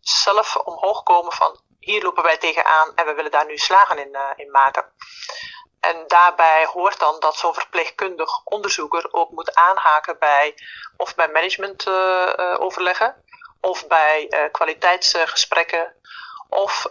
zelf 0.00 0.56
omhoog 0.56 1.02
komen 1.02 1.32
van 1.32 1.60
hier 1.90 2.02
lopen 2.02 2.22
wij 2.22 2.38
tegenaan 2.38 2.92
en 2.94 3.06
we 3.06 3.14
willen 3.14 3.30
daar 3.30 3.46
nu 3.46 3.56
slagen 3.56 3.98
in, 3.98 4.08
uh, 4.12 4.30
in 4.36 4.50
maken. 4.50 4.84
En 5.80 6.04
daarbij 6.06 6.64
hoort 6.64 6.98
dan 6.98 7.20
dat 7.20 7.36
zo'n 7.36 7.54
verpleegkundig 7.54 8.44
onderzoeker 8.44 9.08
ook 9.10 9.30
moet 9.30 9.54
aanhaken 9.54 10.18
bij 10.18 10.54
of 10.96 11.14
bij 11.14 11.28
management 11.28 11.86
uh, 11.86 12.32
uh, 12.36 12.60
overleggen 12.60 13.24
of 13.60 13.86
bij 13.86 14.48
kwaliteitsgesprekken. 14.52 15.94
Of 16.48 16.82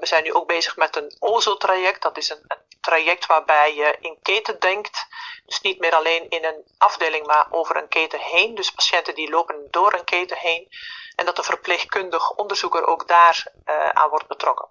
we 0.00 0.06
zijn 0.06 0.22
nu 0.22 0.32
ook 0.32 0.46
bezig 0.46 0.76
met 0.76 0.96
een 0.96 1.16
OZO-traject. 1.18 2.02
Dat 2.02 2.16
is 2.16 2.28
een, 2.28 2.44
een, 2.46 2.66
traject 2.80 3.26
waarbij 3.26 3.74
je 3.74 3.96
in 4.00 4.18
keten 4.22 4.60
denkt. 4.60 5.06
Dus 5.44 5.60
niet 5.60 5.78
meer 5.78 5.94
alleen 5.94 6.28
in 6.28 6.44
een 6.44 6.64
afdeling, 6.78 7.26
maar 7.26 7.46
over 7.50 7.76
een 7.76 7.88
keten 7.88 8.20
heen. 8.20 8.54
Dus 8.54 8.70
patiënten 8.70 9.14
die 9.14 9.30
lopen 9.30 9.68
door 9.70 9.92
een 9.92 10.04
keten 10.04 10.36
heen. 10.36 10.68
En 11.16 11.26
dat 11.26 11.36
de 11.36 11.42
verpleegkundig 11.42 12.30
onderzoeker 12.30 12.86
ook 12.86 13.08
daar 13.08 13.46
uh, 13.66 13.88
aan 13.88 14.08
wordt 14.08 14.26
betrokken. 14.26 14.68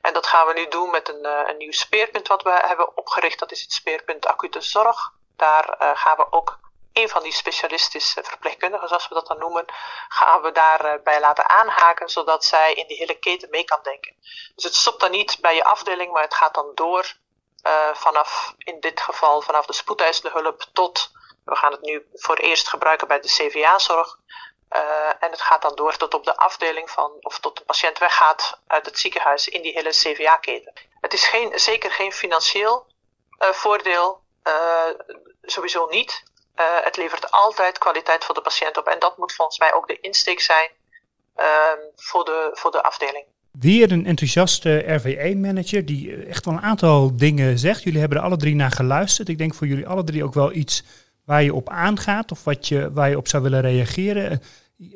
En 0.00 0.12
dat 0.12 0.26
gaan 0.26 0.46
we 0.46 0.52
nu 0.52 0.68
doen 0.68 0.90
met 0.90 1.08
een, 1.08 1.26
uh, 1.26 1.40
een 1.46 1.56
nieuw 1.56 1.72
speerpunt 1.72 2.28
wat 2.28 2.42
we 2.42 2.50
hebben 2.50 2.96
opgericht. 2.96 3.38
Dat 3.38 3.52
is 3.52 3.60
het 3.60 3.72
speerpunt 3.72 4.26
acute 4.26 4.60
zorg. 4.60 5.12
Daar 5.36 5.76
uh, 5.82 5.90
gaan 5.94 6.16
we 6.16 6.26
ook 6.30 6.58
een 6.92 7.08
van 7.08 7.22
die 7.22 7.32
specialistische 7.32 8.22
verpleegkundigen, 8.24 8.88
zoals 8.88 9.08
we 9.08 9.14
dat 9.14 9.26
dan 9.26 9.38
noemen, 9.38 9.64
gaan 10.08 10.42
we 10.42 10.52
daarbij 10.52 11.20
laten 11.20 11.50
aanhaken, 11.50 12.08
zodat 12.08 12.44
zij 12.44 12.72
in 12.72 12.86
die 12.86 12.96
hele 12.96 13.18
keten 13.18 13.50
mee 13.50 13.64
kan 13.64 13.78
denken. 13.82 14.16
Dus 14.54 14.64
het 14.64 14.74
stopt 14.74 15.00
dan 15.00 15.10
niet 15.10 15.38
bij 15.40 15.54
je 15.54 15.64
afdeling, 15.64 16.12
maar 16.12 16.22
het 16.22 16.34
gaat 16.34 16.54
dan 16.54 16.70
door 16.74 17.14
vanaf, 17.92 18.54
in 18.58 18.80
dit 18.80 19.00
geval, 19.00 19.42
vanaf 19.42 19.66
de 19.66 19.72
spoedeisende 19.72 20.30
hulp 20.30 20.64
tot, 20.72 21.10
we 21.44 21.56
gaan 21.56 21.72
het 21.72 21.80
nu 21.80 22.06
voor 22.12 22.36
eerst 22.36 22.68
gebruiken 22.68 23.08
bij 23.08 23.20
de 23.20 23.28
CVA-zorg, 23.28 24.18
uh, 24.74 25.08
en 25.20 25.30
het 25.30 25.40
gaat 25.42 25.62
dan 25.62 25.74
door 25.74 25.96
tot 25.96 26.14
op 26.14 26.24
de 26.24 26.36
afdeling 26.36 26.90
van, 26.90 27.12
of 27.20 27.38
tot 27.38 27.56
de 27.56 27.64
patiënt 27.64 27.98
weggaat 27.98 28.58
uit 28.66 28.86
het 28.86 28.98
ziekenhuis 28.98 29.48
in 29.48 29.62
die 29.62 29.72
hele 29.72 29.90
CVA-keten. 29.90 30.72
Het 31.00 31.12
is 31.12 31.24
geen, 31.24 31.58
zeker 31.58 31.90
geen 31.90 32.12
financieel 32.12 32.86
uh, 33.38 33.48
voordeel, 33.48 34.20
uh, 34.44 34.52
sowieso 35.42 35.86
niet. 35.90 36.22
het 36.84 36.96
levert 36.96 37.30
altijd 37.30 37.78
kwaliteit 37.78 38.24
voor 38.24 38.34
de 38.34 38.40
patiënt 38.40 38.78
op 38.78 38.86
en 38.86 38.98
dat 38.98 39.16
moet 39.16 39.34
volgens 39.34 39.58
mij 39.58 39.74
ook 39.74 39.88
de 39.88 40.00
insteek 40.00 40.40
zijn 40.40 40.70
ehm, 41.34 41.78
voor, 41.96 42.24
de, 42.24 42.50
voor 42.52 42.70
de 42.70 42.82
afdeling. 42.82 43.24
Weer 43.52 43.92
een 43.92 44.06
enthousiaste 44.06 44.84
RVE-manager 44.86 45.86
die 45.86 46.26
echt 46.26 46.44
wel 46.44 46.54
een 46.54 46.62
aantal 46.62 47.16
dingen 47.16 47.58
zegt. 47.58 47.82
Jullie 47.82 48.00
hebben 48.00 48.18
er 48.18 48.24
alle 48.24 48.36
drie 48.36 48.54
naar 48.54 48.70
geluisterd. 48.70 49.28
Ik 49.28 49.38
denk 49.38 49.54
voor 49.54 49.66
jullie 49.66 49.86
alle 49.86 50.04
drie 50.04 50.24
ook 50.24 50.34
wel 50.34 50.52
iets 50.52 50.82
waar 51.24 51.42
je 51.42 51.54
op 51.54 51.68
aangaat 51.68 52.30
of 52.30 52.44
wat 52.44 52.68
je, 52.68 52.92
waar 52.92 53.08
je 53.08 53.16
op 53.16 53.28
zou 53.28 53.42
willen 53.42 53.60
reageren. 53.60 54.42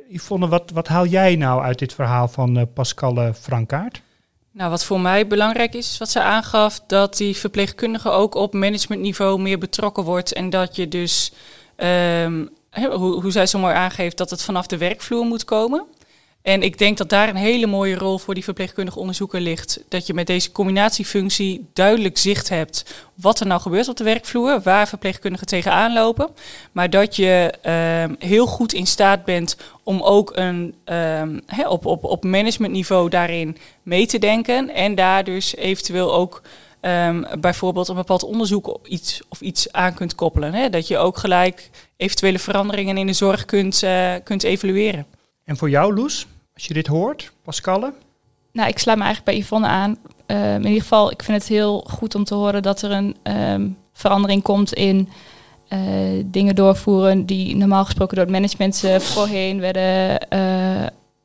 Yvonne, 0.08 0.48
wat, 0.48 0.70
wat 0.70 0.88
haal 0.88 1.06
jij 1.06 1.36
nou 1.36 1.62
uit 1.62 1.78
dit 1.78 1.94
verhaal 1.94 2.28
van 2.28 2.58
uh, 2.58 2.62
Pascal 2.74 3.32
Frankaart? 3.32 4.02
Nou, 4.50 4.70
wat 4.70 4.84
voor 4.84 5.00
mij 5.00 5.26
belangrijk 5.26 5.74
is, 5.74 5.90
is 5.90 5.98
wat 5.98 6.10
ze 6.10 6.22
aangaf, 6.22 6.80
dat 6.86 7.16
die 7.16 7.36
verpleegkundige 7.36 8.10
ook 8.10 8.34
op 8.34 8.52
managementniveau 8.54 9.40
meer 9.40 9.58
betrokken 9.58 10.04
wordt. 10.04 10.32
En 10.32 10.50
dat 10.50 10.76
je 10.76 10.88
dus, 10.88 11.32
um, 11.76 12.48
hoe, 12.72 13.20
hoe 13.22 13.30
zij 13.30 13.46
zo 13.46 13.58
mooi 13.58 13.74
aangeeft, 13.74 14.16
dat 14.16 14.30
het 14.30 14.42
vanaf 14.42 14.66
de 14.66 14.76
werkvloer 14.76 15.24
moet 15.24 15.44
komen. 15.44 15.84
En 16.46 16.62
ik 16.62 16.78
denk 16.78 16.98
dat 16.98 17.08
daar 17.08 17.28
een 17.28 17.36
hele 17.36 17.66
mooie 17.66 17.94
rol 17.94 18.18
voor 18.18 18.34
die 18.34 18.44
verpleegkundige 18.44 18.98
onderzoeker 18.98 19.40
ligt. 19.40 19.80
Dat 19.88 20.06
je 20.06 20.14
met 20.14 20.26
deze 20.26 20.52
combinatiefunctie 20.52 21.66
duidelijk 21.72 22.18
zicht 22.18 22.48
hebt 22.48 23.04
wat 23.14 23.40
er 23.40 23.46
nou 23.46 23.60
gebeurt 23.60 23.88
op 23.88 23.96
de 23.96 24.04
werkvloer, 24.04 24.60
waar 24.60 24.88
verpleegkundigen 24.88 25.46
tegenaan 25.46 25.92
lopen. 25.92 26.28
Maar 26.72 26.90
dat 26.90 27.16
je 27.16 27.52
uh, 27.66 28.16
heel 28.28 28.46
goed 28.46 28.72
in 28.72 28.86
staat 28.86 29.24
bent 29.24 29.56
om 29.82 30.02
ook 30.02 30.32
een, 30.34 30.74
um, 30.84 31.40
op, 31.66 31.86
op, 31.86 32.04
op 32.04 32.24
managementniveau 32.24 33.08
daarin 33.08 33.56
mee 33.82 34.06
te 34.06 34.18
denken. 34.18 34.74
En 34.74 34.94
daar 34.94 35.24
dus 35.24 35.56
eventueel 35.56 36.14
ook 36.14 36.42
um, 36.80 37.26
bijvoorbeeld 37.40 37.88
een 37.88 37.94
bepaald 37.94 38.22
onderzoek 38.22 38.78
iets, 38.82 39.22
of 39.28 39.40
iets 39.40 39.72
aan 39.72 39.94
kunt 39.94 40.14
koppelen. 40.14 40.54
Hè? 40.54 40.70
Dat 40.70 40.88
je 40.88 40.98
ook 40.98 41.18
gelijk 41.18 41.70
eventuele 41.96 42.38
veranderingen 42.38 42.96
in 42.96 43.06
de 43.06 43.12
zorg 43.12 43.44
kunt, 43.44 43.82
uh, 43.82 44.14
kunt 44.24 44.42
evalueren. 44.42 45.06
En 45.44 45.56
voor 45.56 45.70
jou, 45.70 45.94
Loes? 45.94 46.26
Als 46.56 46.64
je 46.64 46.74
dit 46.74 46.86
hoort, 46.86 47.32
Pascalle? 47.42 47.92
Nou, 48.52 48.68
ik 48.68 48.78
sluit 48.78 48.98
me 48.98 49.04
eigenlijk 49.04 49.36
bij 49.36 49.44
Yvonne 49.44 49.66
aan. 49.66 49.96
Uh, 50.26 50.54
in 50.54 50.64
ieder 50.64 50.80
geval, 50.80 51.10
ik 51.10 51.22
vind 51.22 51.38
het 51.38 51.48
heel 51.48 51.84
goed 51.90 52.14
om 52.14 52.24
te 52.24 52.34
horen 52.34 52.62
dat 52.62 52.82
er 52.82 52.90
een 52.90 53.16
um, 53.22 53.76
verandering 53.92 54.42
komt 54.42 54.72
in 54.72 55.08
uh, 55.68 55.78
dingen 56.24 56.54
doorvoeren 56.54 57.26
die 57.26 57.56
normaal 57.56 57.84
gesproken 57.84 58.16
door 58.16 58.24
het 58.24 58.34
management 58.34 58.82
uh, 58.84 58.98
voorheen 58.98 59.60
werden, 59.60 60.18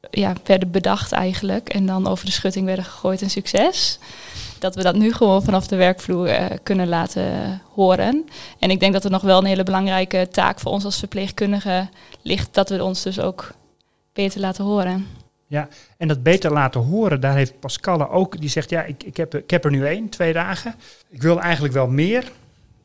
ja, 0.10 0.34
werden 0.44 0.72
bedacht 0.72 1.12
eigenlijk. 1.12 1.70
En 1.70 1.86
dan 1.86 2.08
over 2.08 2.26
de 2.26 2.32
schutting 2.32 2.66
werden 2.66 2.86
gegooid 2.86 3.22
en 3.22 3.30
succes. 3.30 4.00
Dat 4.60 4.76
we 4.76 4.84
dat 4.84 4.96
nu 4.96 5.14
gewoon 5.14 5.44
vanaf 5.44 5.68
de 5.68 5.76
werkvloer 5.76 6.30
kunnen 6.64 6.88
laten 6.88 7.62
horen. 7.74 8.30
En 8.60 8.70
ik 8.70 8.80
denk 8.80 8.94
dat 8.94 9.04
er 9.04 9.12
nog 9.12 9.22
wel 9.22 9.38
een 9.38 9.46
hele 9.46 9.64
belangrijke 9.64 10.28
taak 10.32 10.60
voor 10.60 10.72
ons 10.72 10.86
als 10.86 11.00
verpleegkundigen 11.00 11.90
ligt. 12.22 12.54
Dat 12.54 12.70
we 12.70 12.84
ons 12.84 13.02
dus 13.02 13.20
ook 13.20 13.52
beter 14.14 14.40
laten 14.40 14.64
horen. 14.64 15.21
Ja, 15.52 15.68
en 15.98 16.08
dat 16.08 16.24
beter 16.24 16.52
laten 16.52 16.82
horen, 16.82 17.22
daar 17.22 17.36
heeft 17.36 17.60
Pascal 17.60 18.10
ook, 18.10 18.40
die 18.40 18.50
zegt, 18.50 18.70
ja, 18.70 18.84
ik, 18.84 19.04
ik, 19.04 19.18
heb, 19.50 19.66
er 19.66 19.72
nu 19.72 19.86
één, 19.86 20.10
twee 20.10 20.34
dagen. 20.34 20.76
Ik 21.10 21.22
wil 21.22 21.42
eigenlijk 21.42 21.74
wel 21.74 21.88
meer. 21.88 22.32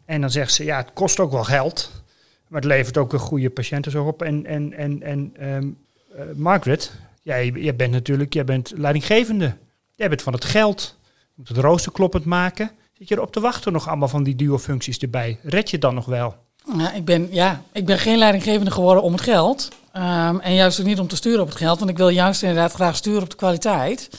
En 0.05 0.21
dan 0.21 0.31
zegt 0.31 0.53
ze, 0.53 0.65
ja, 0.65 0.77
het 0.77 0.93
kost 0.93 1.21
ook 1.21 1.31
wel 1.31 1.45
geld. 1.45 2.03
Maar 2.49 2.61
het 2.61 2.71
levert 2.71 2.97
ook 2.97 3.13
een 3.13 3.19
goede 3.19 3.51
patiëntenzorg 3.51 4.07
op. 4.07 4.23
En, 4.23 4.47
en, 4.47 4.73
en, 4.73 5.03
en 5.03 5.35
um, 5.41 5.79
uh, 6.17 6.23
Margaret, 6.35 6.93
jij, 7.23 7.51
jij 7.51 7.77
bent 7.77 7.93
natuurlijk, 7.93 8.33
jij 8.33 8.45
bent 8.45 8.73
leidinggevende. 8.77 9.57
Jij 9.95 10.09
bent 10.09 10.23
van 10.23 10.33
het 10.33 10.45
geld. 10.45 10.99
Je 11.03 11.33
moet 11.35 11.49
het 11.49 11.57
rooster 11.57 11.93
kloppend 11.93 12.25
maken. 12.25 12.71
Zit 12.93 13.09
je 13.09 13.15
erop 13.15 13.33
te 13.33 13.41
wachten 13.41 13.73
nog 13.73 13.89
allemaal 13.89 14.09
van 14.09 14.23
die 14.23 14.37
duo-functies 14.37 14.99
erbij? 14.99 15.39
Red 15.43 15.71
je 15.71 15.79
dan 15.79 15.95
nog 15.95 16.07
wel? 16.07 16.46
Ja, 16.75 16.93
ik, 16.93 17.05
ben, 17.05 17.29
ja, 17.31 17.63
ik 17.73 17.87
ben 17.87 17.99
geen 17.99 18.19
leidinggevende 18.19 18.71
geworden 18.71 19.03
om 19.03 19.13
het 19.13 19.21
geld. 19.21 19.69
Um, 19.97 20.41
en 20.41 20.55
juist 20.55 20.81
ook 20.81 20.87
niet 20.87 21.01
om 21.01 21.09
te 21.09 21.17
sturen 21.17 21.41
op 21.41 21.49
het 21.49 21.57
geld, 21.57 21.79
want 21.79 21.91
ik 21.91 21.97
wil 21.97 22.09
juist 22.09 22.43
inderdaad 22.43 22.73
graag 22.73 22.97
sturen 22.97 23.23
op 23.23 23.31
de 23.31 23.37
kwaliteit. 23.37 24.11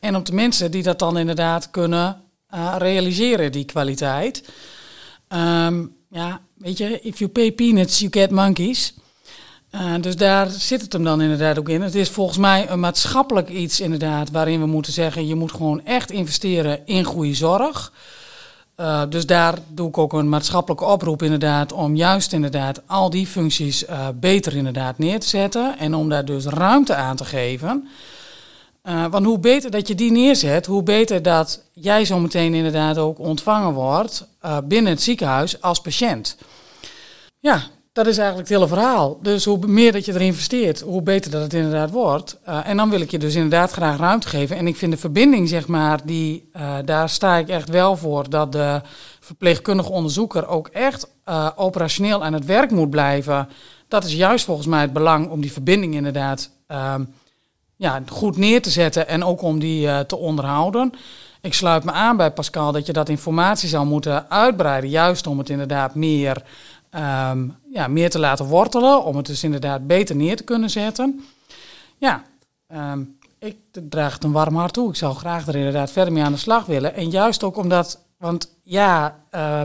En 0.00 0.16
op 0.16 0.26
de 0.26 0.32
mensen 0.32 0.70
die 0.70 0.82
dat 0.82 0.98
dan 0.98 1.18
inderdaad 1.18 1.70
kunnen 1.70 2.20
uh, 2.54 2.74
realiseren, 2.78 3.52
die 3.52 3.64
kwaliteit. 3.64 4.48
Um, 5.28 5.96
ja, 6.10 6.40
weet 6.58 6.78
je, 6.78 7.00
if 7.00 7.18
you 7.18 7.30
pay 7.30 7.52
peanuts, 7.52 7.98
you 7.98 8.10
get 8.12 8.30
monkeys. 8.30 8.94
Uh, 9.74 9.94
dus 10.00 10.16
daar 10.16 10.50
zit 10.50 10.80
het 10.80 10.92
hem 10.92 11.04
dan 11.04 11.20
inderdaad 11.20 11.58
ook 11.58 11.68
in. 11.68 11.82
Het 11.82 11.94
is 11.94 12.08
volgens 12.08 12.38
mij 12.38 12.70
een 12.70 12.80
maatschappelijk 12.80 13.48
iets 13.48 13.80
inderdaad, 13.80 14.30
waarin 14.30 14.60
we 14.60 14.66
moeten 14.66 14.92
zeggen, 14.92 15.26
je 15.26 15.34
moet 15.34 15.52
gewoon 15.52 15.84
echt 15.84 16.10
investeren 16.10 16.80
in 16.84 17.04
goede 17.04 17.34
zorg. 17.34 17.92
Uh, 18.76 19.02
dus 19.08 19.26
daar 19.26 19.58
doe 19.68 19.88
ik 19.88 19.98
ook 19.98 20.12
een 20.12 20.28
maatschappelijke 20.28 20.84
oproep 20.84 21.22
inderdaad 21.22 21.72
om 21.72 21.96
juist 21.96 22.32
inderdaad 22.32 22.82
al 22.86 23.10
die 23.10 23.26
functies 23.26 23.84
uh, 23.88 24.08
beter 24.14 24.56
inderdaad 24.56 24.98
neer 24.98 25.20
te 25.20 25.28
zetten 25.28 25.78
en 25.78 25.94
om 25.94 26.08
daar 26.08 26.24
dus 26.24 26.44
ruimte 26.44 26.94
aan 26.94 27.16
te 27.16 27.24
geven. 27.24 27.88
Uh, 28.84 29.06
want 29.06 29.26
hoe 29.26 29.38
beter 29.38 29.70
dat 29.70 29.88
je 29.88 29.94
die 29.94 30.12
neerzet, 30.12 30.66
hoe 30.66 30.82
beter 30.82 31.22
dat 31.22 31.62
jij 31.72 32.04
zometeen 32.04 32.54
inderdaad 32.54 32.98
ook 32.98 33.18
ontvangen 33.18 33.72
wordt 33.72 34.26
binnen 34.64 34.92
het 34.92 35.02
ziekenhuis 35.02 35.60
als 35.60 35.80
patiënt. 35.80 36.36
Ja, 37.40 37.62
dat 37.94 38.06
is 38.06 38.18
eigenlijk 38.18 38.48
het 38.48 38.58
hele 38.58 38.68
verhaal. 38.68 39.18
Dus 39.22 39.44
hoe 39.44 39.66
meer 39.66 39.92
dat 39.92 40.04
je 40.04 40.12
erin 40.12 40.26
investeert, 40.26 40.80
hoe 40.80 41.02
beter 41.02 41.30
dat 41.30 41.42
het 41.42 41.54
inderdaad 41.54 41.90
wordt. 41.90 42.38
Uh, 42.48 42.68
en 42.68 42.76
dan 42.76 42.90
wil 42.90 43.00
ik 43.00 43.10
je 43.10 43.18
dus 43.18 43.34
inderdaad 43.34 43.70
graag 43.70 43.96
ruimte 43.96 44.28
geven. 44.28 44.56
En 44.56 44.66
ik 44.66 44.76
vind 44.76 44.92
de 44.92 44.98
verbinding, 44.98 45.48
zeg 45.48 45.66
maar, 45.66 46.00
die, 46.04 46.48
uh, 46.56 46.76
daar 46.84 47.08
sta 47.08 47.36
ik 47.36 47.48
echt 47.48 47.68
wel 47.68 47.96
voor. 47.96 48.30
Dat 48.30 48.52
de 48.52 48.80
verpleegkundige 49.20 49.90
onderzoeker 49.90 50.48
ook 50.48 50.68
echt 50.68 51.08
uh, 51.28 51.50
operationeel 51.56 52.24
aan 52.24 52.32
het 52.32 52.44
werk 52.44 52.70
moet 52.70 52.90
blijven. 52.90 53.48
Dat 53.88 54.04
is 54.04 54.14
juist 54.14 54.44
volgens 54.44 54.66
mij 54.66 54.80
het 54.80 54.92
belang 54.92 55.30
om 55.30 55.40
die 55.40 55.52
verbinding 55.52 55.94
inderdaad 55.94 56.50
ehm, 56.66 57.04
ja, 57.76 58.02
goed 58.08 58.36
neer 58.36 58.62
te 58.62 58.70
zetten. 58.70 59.08
En 59.08 59.24
ook 59.24 59.42
om 59.42 59.58
die 59.58 60.06
te 60.06 60.16
onderhouden. 60.16 60.92
Ik 61.40 61.54
sluit 61.54 61.84
me 61.84 61.92
aan 61.92 62.16
bij 62.16 62.30
Pascal 62.30 62.72
dat 62.72 62.86
je 62.86 62.92
dat 62.92 63.08
informatie 63.08 63.68
zou 63.68 63.86
moeten 63.86 64.30
uitbreiden. 64.30 64.90
Juist 64.90 65.26
om 65.26 65.38
het 65.38 65.50
inderdaad 65.50 65.94
meer 65.94 66.42
um, 66.96 67.56
ja, 67.72 67.88
meer 67.88 68.10
te 68.10 68.18
laten 68.18 68.46
wortelen, 68.46 69.04
om 69.04 69.16
het 69.16 69.26
dus 69.26 69.44
inderdaad 69.44 69.86
beter 69.86 70.16
neer 70.16 70.36
te 70.36 70.44
kunnen 70.44 70.70
zetten. 70.70 71.24
Ja, 71.96 72.22
um, 72.92 73.18
ik 73.38 73.56
draag 73.88 74.12
het 74.14 74.24
een 74.24 74.32
warm 74.32 74.56
hart 74.56 74.72
toe. 74.72 74.88
Ik 74.88 74.96
zou 74.96 75.14
graag 75.14 75.46
er 75.46 75.56
inderdaad 75.56 75.90
verder 75.90 76.12
mee 76.12 76.22
aan 76.22 76.32
de 76.32 76.38
slag 76.38 76.66
willen. 76.66 76.94
En 76.94 77.10
juist 77.10 77.42
ook 77.42 77.56
omdat, 77.56 77.98
want 78.18 78.54
ja, 78.62 79.20
uh, 79.34 79.62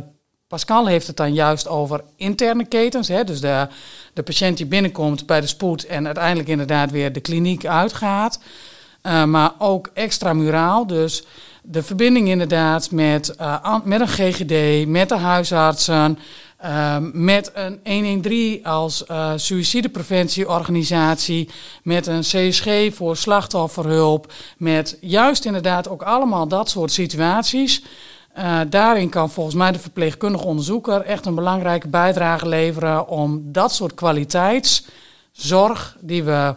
Pascal 0.48 0.86
heeft 0.88 1.08
het 1.08 1.18
dan 1.18 1.34
juist 1.34 1.68
over 1.68 2.04
interne 2.16 2.66
ketens. 2.66 3.08
Hè? 3.08 3.24
Dus 3.24 3.42
de, 3.42 3.68
de 4.14 4.24
patiënt 4.24 4.58
die 4.58 4.66
binnenkomt 4.66 5.26
bij 5.26 5.42
de 5.42 5.48
spoed 5.48 5.86
en 5.86 6.06
uiteindelijk 6.06 6.50
inderdaad 6.50 6.92
weer 6.92 7.14
de 7.14 7.20
kliniek 7.20 7.66
uitgaat. 7.66 8.40
Uh, 9.04 9.24
maar 9.24 9.52
ook 9.58 9.90
extramuraal, 9.94 10.88
dus 10.88 11.26
de 11.72 11.84
verbinding 11.84 12.28
inderdaad 12.28 12.92
met, 12.92 13.36
uh, 13.42 13.76
met 13.84 14.02
een 14.02 14.08
GGD, 14.08 14.88
met 14.88 15.10
de 15.10 15.18
huisartsen, 15.18 16.20
uh, 16.64 16.98
met 17.14 17.52
een 17.54 17.80
113 17.84 18.66
als 18.66 19.04
uh, 19.12 19.32
suïcidepreventieorganisatie, 19.36 21.50
met 21.84 22.08
een 22.08 22.22
CSG 22.22 22.94
voor 22.94 23.18
slachtofferhulp, 23.18 24.34
met 24.58 24.98
juist 25.02 25.46
inderdaad 25.46 25.90
ook 25.90 26.04
allemaal 26.04 26.48
dat 26.48 26.70
soort 26.70 26.92
situaties. 26.92 27.84
Uh, 28.38 28.60
daarin 28.70 29.10
kan 29.10 29.30
volgens 29.30 29.56
mij 29.56 29.72
de 29.72 29.80
verpleegkundige 29.80 30.46
onderzoeker 30.46 31.02
echt 31.02 31.26
een 31.26 31.36
belangrijke 31.36 31.88
bijdrage 31.88 32.48
leveren 32.48 33.08
om 33.08 33.52
dat 33.52 33.74
soort 33.74 33.94
kwaliteitszorg 33.94 35.98
die 36.00 36.24
we 36.24 36.56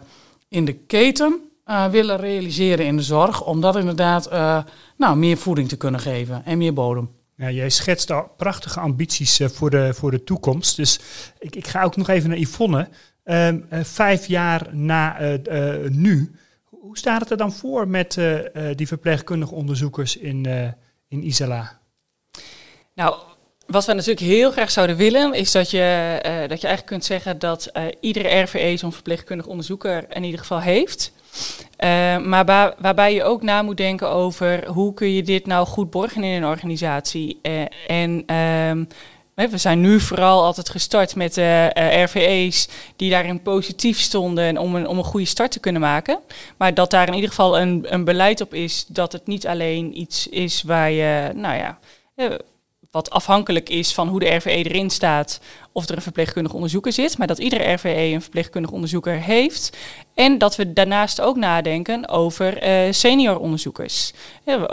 in 0.49 0.65
de 0.65 0.75
keten 0.75 1.52
uh, 1.73 1.87
willen 1.87 2.17
realiseren 2.17 2.87
in 2.87 2.97
de 2.97 3.03
zorg, 3.03 3.45
om 3.45 3.61
dat 3.61 3.77
inderdaad 3.77 4.33
uh, 4.33 4.63
nou, 4.97 5.17
meer 5.17 5.37
voeding 5.37 5.69
te 5.69 5.77
kunnen 5.77 6.01
geven 6.01 6.45
en 6.45 6.59
meer 6.59 6.73
bodem. 6.73 7.11
Ja, 7.37 7.51
jij 7.51 7.71
schetst 7.71 8.11
al 8.11 8.31
prachtige 8.37 8.81
ambities 8.81 9.41
uh, 9.41 9.49
voor, 9.49 9.71
de, 9.71 9.95
voor 9.95 10.11
de 10.11 10.25
toekomst. 10.25 10.77
Dus 10.77 11.01
ik, 11.39 11.57
ik 11.57 11.67
ga 11.67 11.83
ook 11.83 11.97
nog 11.97 12.09
even 12.09 12.29
naar 12.29 12.39
Yvonne. 12.39 12.89
Uh, 13.25 13.49
vijf 13.83 14.27
jaar 14.27 14.67
na 14.71 15.21
uh, 15.21 15.89
nu, 15.89 16.35
hoe 16.65 16.99
staat 16.99 17.21
het 17.21 17.31
er 17.31 17.37
dan 17.37 17.53
voor 17.53 17.89
met 17.89 18.19
die 18.77 18.87
verpleegkundige 18.87 19.55
onderzoekers 19.55 20.17
in, 20.17 20.47
in 21.09 21.27
Isala? 21.27 21.81
Nou, 22.95 23.17
wat 23.67 23.87
we 23.87 23.93
natuurlijk 23.93 24.27
heel 24.27 24.51
graag 24.51 24.71
zouden 24.71 24.97
willen, 24.97 25.35
is 25.35 25.53
dat 25.53 25.71
je, 25.71 26.19
dat 26.49 26.61
je 26.61 26.67
eigenlijk 26.67 26.87
kunt 26.87 27.05
zeggen 27.05 27.39
dat 27.39 27.73
iedere 28.01 28.41
RVE 28.41 28.77
zo'n 28.77 28.93
verpleegkundig 28.93 29.47
onderzoeker 29.47 30.05
in 30.17 30.25
ieder 30.25 30.41
geval 30.41 30.61
heeft. 30.61 31.13
Uh, 31.79 32.19
maar 32.19 32.45
waar, 32.45 32.75
waarbij 32.79 33.15
je 33.15 33.25
ook 33.25 33.43
na 33.43 33.63
moet 33.63 33.77
denken 33.77 34.09
over 34.11 34.69
hoe 34.69 34.95
kun 34.95 35.13
je 35.13 35.23
dit 35.23 35.47
nou 35.47 35.67
goed 35.67 35.91
borgen 35.91 36.25
in 36.25 36.43
een 36.43 36.49
organisatie. 36.49 37.39
Uh, 37.43 37.63
en 37.87 38.37
um, 38.37 38.89
we 39.35 39.59
zijn 39.59 39.81
nu 39.81 40.01
vooral 40.01 40.45
altijd 40.45 40.69
gestart 40.69 41.17
met 41.17 41.37
uh, 41.37 41.67
RVE's 42.05 42.69
die 42.97 43.11
daarin 43.11 43.43
positief 43.43 43.99
stonden 43.99 44.59
om 44.59 44.75
een, 44.75 44.89
om 44.89 44.99
een 44.99 45.05
goede 45.05 45.27
start 45.27 45.53
te 45.53 45.61
kunnen 45.61 45.81
maken. 45.81 46.19
Maar 46.57 46.75
dat 46.75 46.91
daar 46.91 47.07
in 47.07 47.15
ieder 47.15 47.29
geval 47.29 47.61
een, 47.61 47.87
een 47.89 48.05
beleid 48.05 48.41
op 48.41 48.55
is 48.55 48.85
dat 48.89 49.13
het 49.13 49.27
niet 49.27 49.47
alleen 49.47 49.99
iets 50.01 50.29
is 50.29 50.63
waar 50.63 50.91
je, 50.91 51.31
nou 51.35 51.57
ja, 51.57 51.79
wat 52.93 53.11
afhankelijk 53.11 53.69
is 53.69 53.95
van 53.95 54.09
hoe 54.09 54.21
de 54.21 54.35
RVE 54.35 54.51
erin 54.51 54.91
staat 54.91 55.41
of 55.73 55.89
er 55.89 55.97
een 55.97 56.03
verpleegkundig 56.03 56.53
onderzoeker 56.53 56.93
zit, 56.93 57.19
maar 57.19 57.27
dat 57.27 57.39
iedere 57.39 57.73
RVE 57.73 57.89
een 57.89 58.23
verpleegkundig 58.23 58.71
onderzoeker 58.71 59.15
heeft. 59.15 59.77
En 60.15 60.39
dat 60.39 60.57
we 60.57 60.73
daarnaast 60.73 61.21
ook 61.21 61.37
nadenken 61.37 62.09
over 62.09 62.67
uh, 62.67 62.93
senior 62.93 63.39
onderzoekers. 63.39 64.13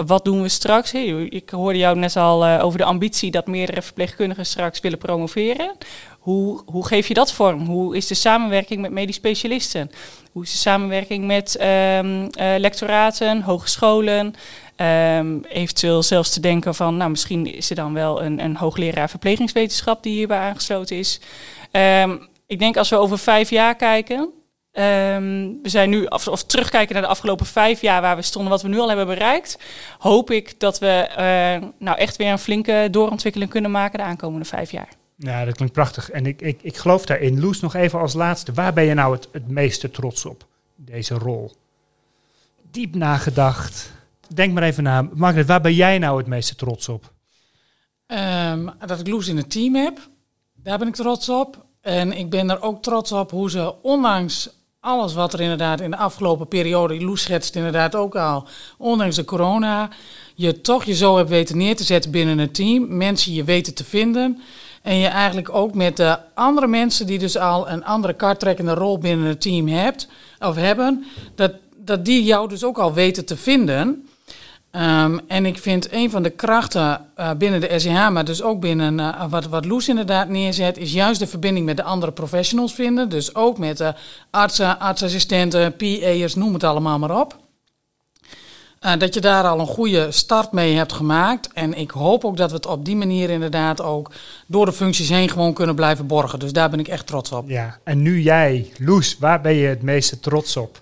Wat 0.06 0.26
doen 0.26 0.42
we 0.42 0.50
straks? 0.50 0.92
Hey, 0.92 1.08
ik 1.10 1.50
hoorde 1.50 1.78
jou 1.78 1.98
net 1.98 2.16
al 2.16 2.46
uh, 2.46 2.64
over 2.64 2.78
de 2.78 2.86
ambitie 2.86 3.32
dat 3.32 3.48
meerdere 3.48 3.82
verpleegkundigen 3.82 4.46
straks 4.46 4.80
willen 4.80 4.98
promoveren. 4.98 5.72
Hoe, 6.20 6.62
hoe 6.66 6.88
geef 6.88 7.08
je 7.08 7.14
dat 7.14 7.34
vorm? 7.34 7.66
Hoe 7.66 7.96
is 7.96 8.08
de 8.08 8.16
samenwerking 8.16 8.82
met 8.82 8.92
medisch 8.92 9.16
specialisten? 9.16 9.92
Hoe 10.32 10.44
is 10.44 10.52
de 10.52 10.58
samenwerking 10.58 11.26
met 11.26 11.62
um, 11.62 12.22
uh, 12.24 12.30
lectoraten, 12.58 13.42
hogescholen? 13.42 14.34
Um, 15.18 15.44
eventueel 15.44 16.04
zelfs 16.04 16.34
te 16.34 16.40
denken 16.40 16.76
van, 16.76 16.98
nou 16.98 17.10
misschien 17.10 17.56
is 17.56 17.70
er 17.70 17.76
dan 17.76 17.94
wel 17.94 18.24
een, 18.24 18.44
een 18.44 18.56
hoogleraar 18.56 19.10
verplegingswetenschap 19.10 20.04
die 20.04 20.14
hierbij 20.14 20.38
aangesloten 20.38 20.89
is. 20.92 21.20
Um, 21.72 22.28
ik 22.48 22.60
denk 22.60 22.78
als 22.78 22.90
we 22.90 22.98
over 22.98 23.18
vijf 23.18 23.50
jaar 23.50 23.76
kijken, 23.76 24.20
um, 24.20 25.60
we 25.62 25.70
zijn 25.70 25.90
nu, 25.90 26.06
of, 26.06 26.28
of, 26.28 26.44
terugkijken 26.44 26.94
naar 26.94 27.04
de 27.04 27.10
afgelopen 27.10 27.46
vijf 27.46 27.82
jaar 27.82 28.02
waar 28.02 28.16
we 28.16 28.22
stonden, 28.22 28.52
wat 28.52 28.62
we 28.62 28.68
nu 28.68 28.80
al 28.80 28.88
hebben 28.88 29.08
bereikt, 29.08 29.60
hoop 29.98 30.32
ik 30.32 30.60
dat 30.60 30.80
we 30.80 31.08
uh, 31.10 31.70
nou 31.80 31.98
echt 31.98 32.16
weer 32.16 32.32
een 32.32 32.40
flinke 32.40 32.88
doorontwikkeling 32.92 33.52
kunnen 33.52 33.72
maken 33.72 34.00
de 34.00 34.06
aankomende 34.06 34.46
vijf 34.46 34.72
jaar. 34.72 34.90
Ja, 35.16 35.46
dat 35.46 35.56
klinkt 35.56 35.74
prachtig. 35.74 36.12
En 36.12 36.26
ik, 36.26 36.42
ik, 36.42 36.60
ik 36.62 36.78
geloof 36.78 37.06
daarin. 37.06 37.40
Loes, 37.40 37.60
nog 37.60 37.76
even 37.76 38.00
als 38.00 38.14
laatste. 38.14 38.54
Waar 38.54 38.74
ben 38.74 38.84
je 38.84 38.94
nou 38.94 39.14
het, 39.14 39.28
het 39.32 39.48
meeste 39.48 39.92
trots 39.92 40.26
op, 40.26 40.46
deze 40.76 41.14
rol? 41.14 41.52
Diep 42.72 42.96
nagedacht 42.96 43.98
denk 44.34 44.54
maar 44.54 44.64
even 44.64 44.84
na. 44.84 45.02
Margaret, 45.14 45.48
waar 45.48 45.62
ben 45.62 45.74
jij 45.74 45.98
nou 45.98 46.18
het 46.18 46.28
meeste 46.28 46.56
trots 46.56 46.90
op? 46.90 47.14
Um, 48.08 48.72
dat 48.86 49.00
ik 49.00 49.08
Loes 49.08 49.28
in 49.28 49.38
het 49.38 49.52
team 49.52 49.76
heb. 49.76 50.10
Daar 50.70 50.78
ben 50.78 50.88
ik 50.88 50.96
trots 50.96 51.30
op. 51.30 51.66
En 51.82 52.18
ik 52.18 52.30
ben 52.30 52.50
er 52.50 52.62
ook 52.62 52.82
trots 52.82 53.12
op 53.12 53.32
hoe 53.32 53.50
ze, 53.50 53.74
ondanks 53.82 54.50
alles 54.80 55.14
wat 55.14 55.34
er 55.34 55.42
inderdaad 55.42 55.82
in 55.82 55.92
de 55.92 55.98
afgelopen 55.98 56.48
periode, 56.48 57.02
Loes 57.02 57.22
schetst 57.22 57.56
inderdaad 57.56 57.96
ook 57.96 58.16
al, 58.16 58.48
ondanks 58.78 59.16
de 59.16 59.26
corona, 59.26 59.90
je 60.36 60.62
toch 60.62 60.84
je 60.84 60.96
zo 60.96 61.18
hebt 61.18 61.30
weten 61.30 61.58
neer 61.58 61.76
te 61.76 61.84
zetten 61.84 62.12
binnen 62.12 62.38
het 62.38 62.54
team. 62.54 62.98
Mensen 62.98 63.34
je 63.34 63.44
weten 63.44 63.74
te 63.74 63.84
vinden. 63.84 64.42
En 64.82 64.96
je 64.96 65.08
eigenlijk 65.08 65.54
ook 65.54 65.74
met 65.74 65.98
de 65.98 66.18
andere 66.34 66.68
mensen 66.68 67.06
die 67.06 67.20
dus 67.20 67.38
al 67.38 67.70
een 67.70 67.86
andere 67.86 68.14
karttrekkende 68.14 68.74
rol 68.74 68.98
binnen 68.98 69.28
het 69.28 69.42
team 69.42 69.68
hebt, 69.68 70.08
of 70.40 70.56
hebben, 70.56 71.06
dat, 71.36 71.52
dat 71.78 72.06
die 72.06 72.24
jou 72.24 72.50
dus 72.50 72.64
ook 72.64 72.78
al 72.78 72.94
weten 72.94 73.26
te 73.26 73.38
vinden. 73.38 74.09
Um, 74.72 75.20
en 75.28 75.46
ik 75.46 75.58
vind 75.58 75.92
een 75.92 76.10
van 76.10 76.24
de 76.24 76.30
krachten 76.30 77.06
uh, 77.18 77.32
binnen 77.38 77.62
de 77.62 77.80
SEH, 77.80 78.10
maar 78.10 78.26
dus 78.26 78.42
ook 78.42 78.60
binnen 78.60 79.00
uh, 79.00 79.24
wat, 79.30 79.46
wat 79.46 79.66
Loes 79.66 79.88
inderdaad 79.88 80.30
neerzet, 80.30 80.78
is 80.78 80.94
juist 80.94 81.20
de 81.20 81.28
verbinding 81.28 81.66
met 81.66 81.78
de 81.78 81.84
andere 81.84 82.12
professionals 82.12 82.74
vinden. 82.74 83.10
Dus 83.10 83.36
ook 83.36 83.58
met 83.58 83.78
de 83.78 83.94
artsen, 84.30 84.80
artsassistenten, 84.80 85.76
PA'ers, 85.76 86.36
noem 86.36 86.54
het 86.54 86.64
allemaal 86.64 87.00
maar 87.00 87.20
op. 87.20 87.38
Uh, 88.82 88.98
dat 88.98 89.14
je 89.14 89.22
daar 89.22 89.44
al 89.44 89.60
een 89.60 89.68
goede 89.68 90.12
start 90.12 90.52
mee 90.52 90.76
hebt 90.76 90.94
gemaakt. 90.94 91.50
En 91.54 91.74
ik 91.74 91.92
hoop 91.92 92.26
ook 92.26 92.38
dat 92.38 92.50
we 92.50 92.56
het 92.56 92.66
op 92.66 92.86
die 92.86 92.96
manier 92.96 93.30
inderdaad 93.30 93.82
ook 93.82 94.12
door 94.48 94.66
de 94.66 94.74
functies 94.74 95.10
heen 95.10 95.30
gewoon 95.30 95.54
kunnen 95.54 95.76
blijven 95.76 96.08
borgen. 96.08 96.40
Dus 96.40 96.54
daar 96.54 96.70
ben 96.70 96.80
ik 96.80 96.88
echt 96.88 97.08
trots 97.08 97.32
op. 97.32 97.50
Ja, 97.50 97.78
en 97.84 98.02
nu 98.02 98.22
jij, 98.22 98.72
Loes, 98.78 99.18
waar 99.18 99.42
ben 99.42 99.54
je 99.54 99.68
het 99.68 99.82
meeste 99.82 100.20
trots 100.20 100.58
op? 100.58 100.82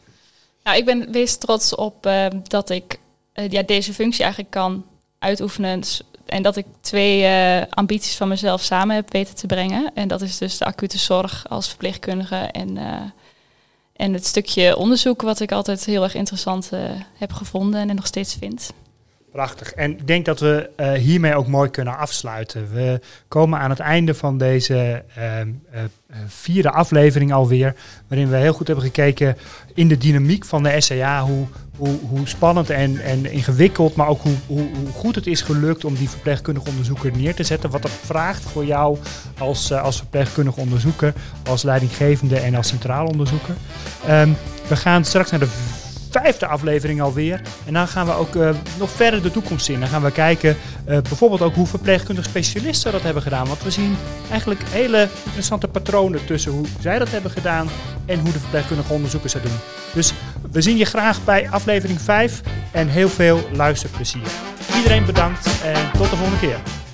Nou, 0.63 0.77
ik 0.77 0.85
ben 0.85 0.99
het 0.99 1.11
meest 1.11 1.39
trots 1.39 1.75
op 1.75 2.09
dat 2.43 2.69
ik 2.69 2.99
uh, 3.39 3.49
ja, 3.49 3.61
deze 3.63 3.93
functie 3.93 4.23
eigenlijk 4.23 4.51
kan 4.51 4.85
uitoefenen. 5.19 5.83
En 6.25 6.41
dat 6.41 6.55
ik 6.55 6.65
twee 6.81 7.21
uh, 7.21 7.61
ambities 7.69 8.15
van 8.15 8.27
mezelf 8.27 8.61
samen 8.61 8.95
heb 8.95 9.11
weten 9.11 9.35
te 9.35 9.47
brengen. 9.47 9.91
En 9.93 10.07
dat 10.07 10.21
is 10.21 10.37
dus 10.37 10.57
de 10.57 10.65
acute 10.65 10.97
zorg 10.97 11.45
als 11.49 11.67
verpleegkundige 11.67 12.35
en, 12.35 12.75
uh, 12.75 13.01
en 13.95 14.13
het 14.13 14.25
stukje 14.25 14.77
onderzoek 14.77 15.21
wat 15.21 15.39
ik 15.39 15.51
altijd 15.51 15.85
heel 15.85 16.03
erg 16.03 16.15
interessant 16.15 16.71
heb 17.17 17.33
gevonden 17.33 17.89
en 17.89 17.95
nog 17.95 18.07
steeds 18.07 18.35
vind. 18.35 18.71
Prachtig. 19.37 19.73
En 19.73 19.91
ik 19.91 20.07
denk 20.07 20.25
dat 20.25 20.39
we 20.39 20.69
uh, 20.77 20.91
hiermee 20.91 21.35
ook 21.35 21.47
mooi 21.47 21.69
kunnen 21.69 21.97
afsluiten. 21.97 22.73
We 22.73 22.99
komen 23.27 23.59
aan 23.59 23.69
het 23.69 23.79
einde 23.79 24.13
van 24.13 24.37
deze 24.37 25.03
uh, 25.17 25.39
uh, 25.39 25.45
vierde 26.27 26.71
aflevering 26.71 27.33
alweer. 27.33 27.75
Waarin 28.07 28.29
we 28.29 28.35
heel 28.35 28.53
goed 28.53 28.67
hebben 28.67 28.85
gekeken 28.85 29.37
in 29.73 29.87
de 29.87 29.97
dynamiek 29.97 30.45
van 30.45 30.63
de 30.63 30.81
SCA. 30.81 31.23
Hoe, 31.23 31.45
hoe, 31.77 31.99
hoe 32.09 32.27
spannend 32.27 32.69
en, 32.69 33.03
en 33.03 33.31
ingewikkeld, 33.31 33.95
maar 33.95 34.07
ook 34.07 34.21
hoe, 34.21 34.35
hoe, 34.47 34.67
hoe, 34.75 34.91
goed 34.93 35.15
het 35.15 35.27
is 35.27 35.41
gelukt 35.41 35.85
om 35.85 35.95
die 35.95 36.09
verpleegkundig 36.09 36.67
onderzoeker 36.67 37.11
neer 37.17 37.35
te 37.35 37.43
zetten. 37.43 37.69
Wat 37.69 37.81
dat 37.81 37.91
vraagt 37.91 38.43
voor 38.43 38.65
jou 38.65 38.97
als, 39.37 39.73
als 39.73 39.97
verpleegkundig 39.97 40.57
onderzoeker, 40.57 41.13
als 41.49 41.63
leidinggevende 41.63 42.39
en 42.39 42.55
als 42.55 42.67
centraal 42.67 43.07
onderzoeker. 43.07 43.55
Um, 44.09 44.35
we 44.67 44.75
gaan 44.75 45.05
straks 45.05 45.31
naar 45.31 45.39
de 45.39 45.49
vijfde 46.09 46.45
aflevering 46.45 47.01
alweer. 47.01 47.41
En 47.65 47.73
dan 47.73 47.87
gaan 47.87 48.05
we 48.05 48.11
ook 48.11 48.35
uh, 48.35 48.49
nog 48.79 48.89
verder 48.89 49.21
de 49.21 49.31
toekomst 49.31 49.69
in. 49.69 49.79
Dan 49.79 49.89
gaan 49.89 50.03
we 50.03 50.11
kijken 50.11 50.49
uh, 50.49 50.97
bijvoorbeeld 51.01 51.41
ook 51.41 51.55
hoe 51.55 51.67
verpleegkundige 51.67 52.29
specialisten 52.29 52.91
dat 52.91 53.01
hebben 53.01 53.23
gedaan. 53.23 53.47
Want 53.47 53.63
we 53.63 53.71
zien 53.71 53.95
eigenlijk 54.29 54.61
hele 54.69 55.07
interessante 55.25 55.67
patronen 55.67 56.25
tussen 56.25 56.51
hoe 56.51 56.65
zij 56.79 56.99
dat 56.99 57.11
hebben 57.11 57.31
gedaan 57.31 57.67
en 58.05 58.19
hoe 58.19 58.31
de 58.31 58.39
verpleegkundige 58.39 58.93
onderzoekers 58.93 59.33
dat 59.33 59.43
doen. 59.43 59.59
Dus 59.93 60.13
we 60.51 60.61
zien 60.61 60.77
je 60.77 60.85
graag 60.85 61.23
bij 61.23 61.49
aflevering 61.49 62.01
5 62.01 62.41
en 62.71 62.87
heel 62.87 63.09
veel 63.09 63.39
luisterplezier. 63.53 64.27
Iedereen 64.75 65.05
bedankt 65.05 65.61
en 65.63 65.91
tot 65.91 66.09
de 66.09 66.15
volgende 66.15 66.39
keer. 66.39 66.86